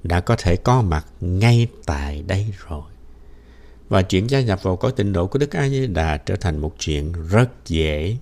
đã 0.02 0.20
có 0.20 0.36
thể 0.38 0.56
có 0.56 0.82
mặt 0.82 1.06
ngay 1.20 1.66
tại 1.86 2.22
đây 2.26 2.46
rồi. 2.68 2.82
Và 3.88 4.02
chuyện 4.02 4.30
gia 4.30 4.40
nhập 4.40 4.62
vào 4.62 4.76
cõi 4.76 4.92
tịnh 4.96 5.12
độ 5.12 5.26
của 5.26 5.38
Đức 5.38 5.56
A 5.56 5.68
Di 5.68 5.86
Đà 5.86 6.16
trở 6.16 6.36
thành 6.36 6.58
một 6.58 6.74
chuyện 6.78 7.12
rất 7.28 7.50
dễ 7.66 8.16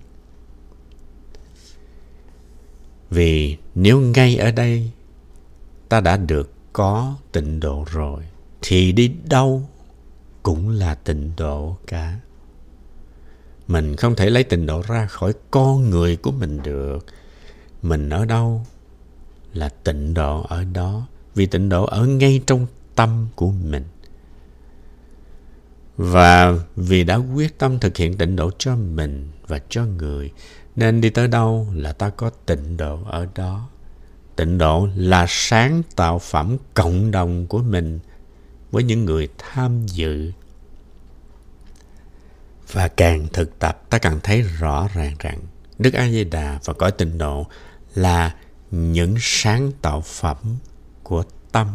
vì 3.09 3.57
nếu 3.75 3.99
ngay 3.99 4.37
ở 4.37 4.51
đây 4.51 4.91
ta 5.89 6.01
đã 6.01 6.17
được 6.17 6.56
có 6.77 7.15
tịnh 7.31 7.59
độ 7.59 7.85
rồi, 7.91 8.23
thì 8.61 8.91
đi 8.91 9.11
đâu 9.29 9.63
cũng 10.43 10.69
là 10.69 10.95
tịnh 10.95 11.31
độ 11.37 11.77
cả. 11.87 12.19
Mình 13.67 13.95
không 13.95 14.15
thể 14.15 14.29
lấy 14.29 14.43
tịnh 14.43 14.65
độ 14.65 14.81
ra 14.87 15.05
khỏi 15.05 15.33
con 15.51 15.89
người 15.89 16.15
của 16.15 16.31
mình 16.31 16.59
được. 16.63 17.05
Mình 17.81 18.09
ở 18.09 18.25
đâu 18.25 18.65
là 19.53 19.69
tịnh 19.69 20.13
độ 20.13 20.43
ở 20.43 20.63
đó. 20.63 21.07
Vì 21.35 21.45
tịnh 21.45 21.69
độ 21.69 21.85
ở 21.85 22.05
ngay 22.05 22.41
trong 22.47 22.67
tâm 22.95 23.27
của 23.35 23.51
mình. 23.51 23.83
Và 25.97 26.53
vì 26.75 27.03
đã 27.03 27.15
quyết 27.15 27.59
tâm 27.59 27.79
thực 27.79 27.97
hiện 27.97 28.17
tịnh 28.17 28.35
độ 28.35 28.51
cho 28.57 28.75
mình 28.75 29.31
và 29.47 29.59
cho 29.69 29.85
người, 29.85 30.31
nên 30.75 31.01
đi 31.01 31.09
tới 31.09 31.27
đâu 31.27 31.67
là 31.73 31.93
ta 31.93 32.09
có 32.09 32.29
tịnh 32.29 32.77
độ 32.77 32.99
ở 33.05 33.27
đó. 33.35 33.69
Tịnh 34.37 34.57
độ 34.57 34.89
là 34.95 35.25
sáng 35.29 35.81
tạo 35.95 36.19
phẩm 36.19 36.57
cộng 36.73 37.11
đồng 37.11 37.47
của 37.47 37.61
mình 37.61 37.99
với 38.71 38.83
những 38.83 39.05
người 39.05 39.27
tham 39.37 39.85
dự. 39.85 40.31
Và 42.71 42.87
càng 42.87 43.27
thực 43.33 43.59
tập, 43.59 43.83
ta 43.89 43.97
càng 43.97 44.19
thấy 44.23 44.41
rõ 44.41 44.87
ràng 44.93 45.15
rằng 45.19 45.39
Đức 45.77 45.93
A 45.93 46.09
Di 46.09 46.23
Đà 46.23 46.59
và 46.65 46.73
cõi 46.73 46.91
tịnh 46.91 47.17
độ 47.17 47.45
là 47.95 48.35
những 48.71 49.15
sáng 49.19 49.71
tạo 49.81 50.01
phẩm 50.01 50.37
của 51.03 51.23
tâm 51.51 51.67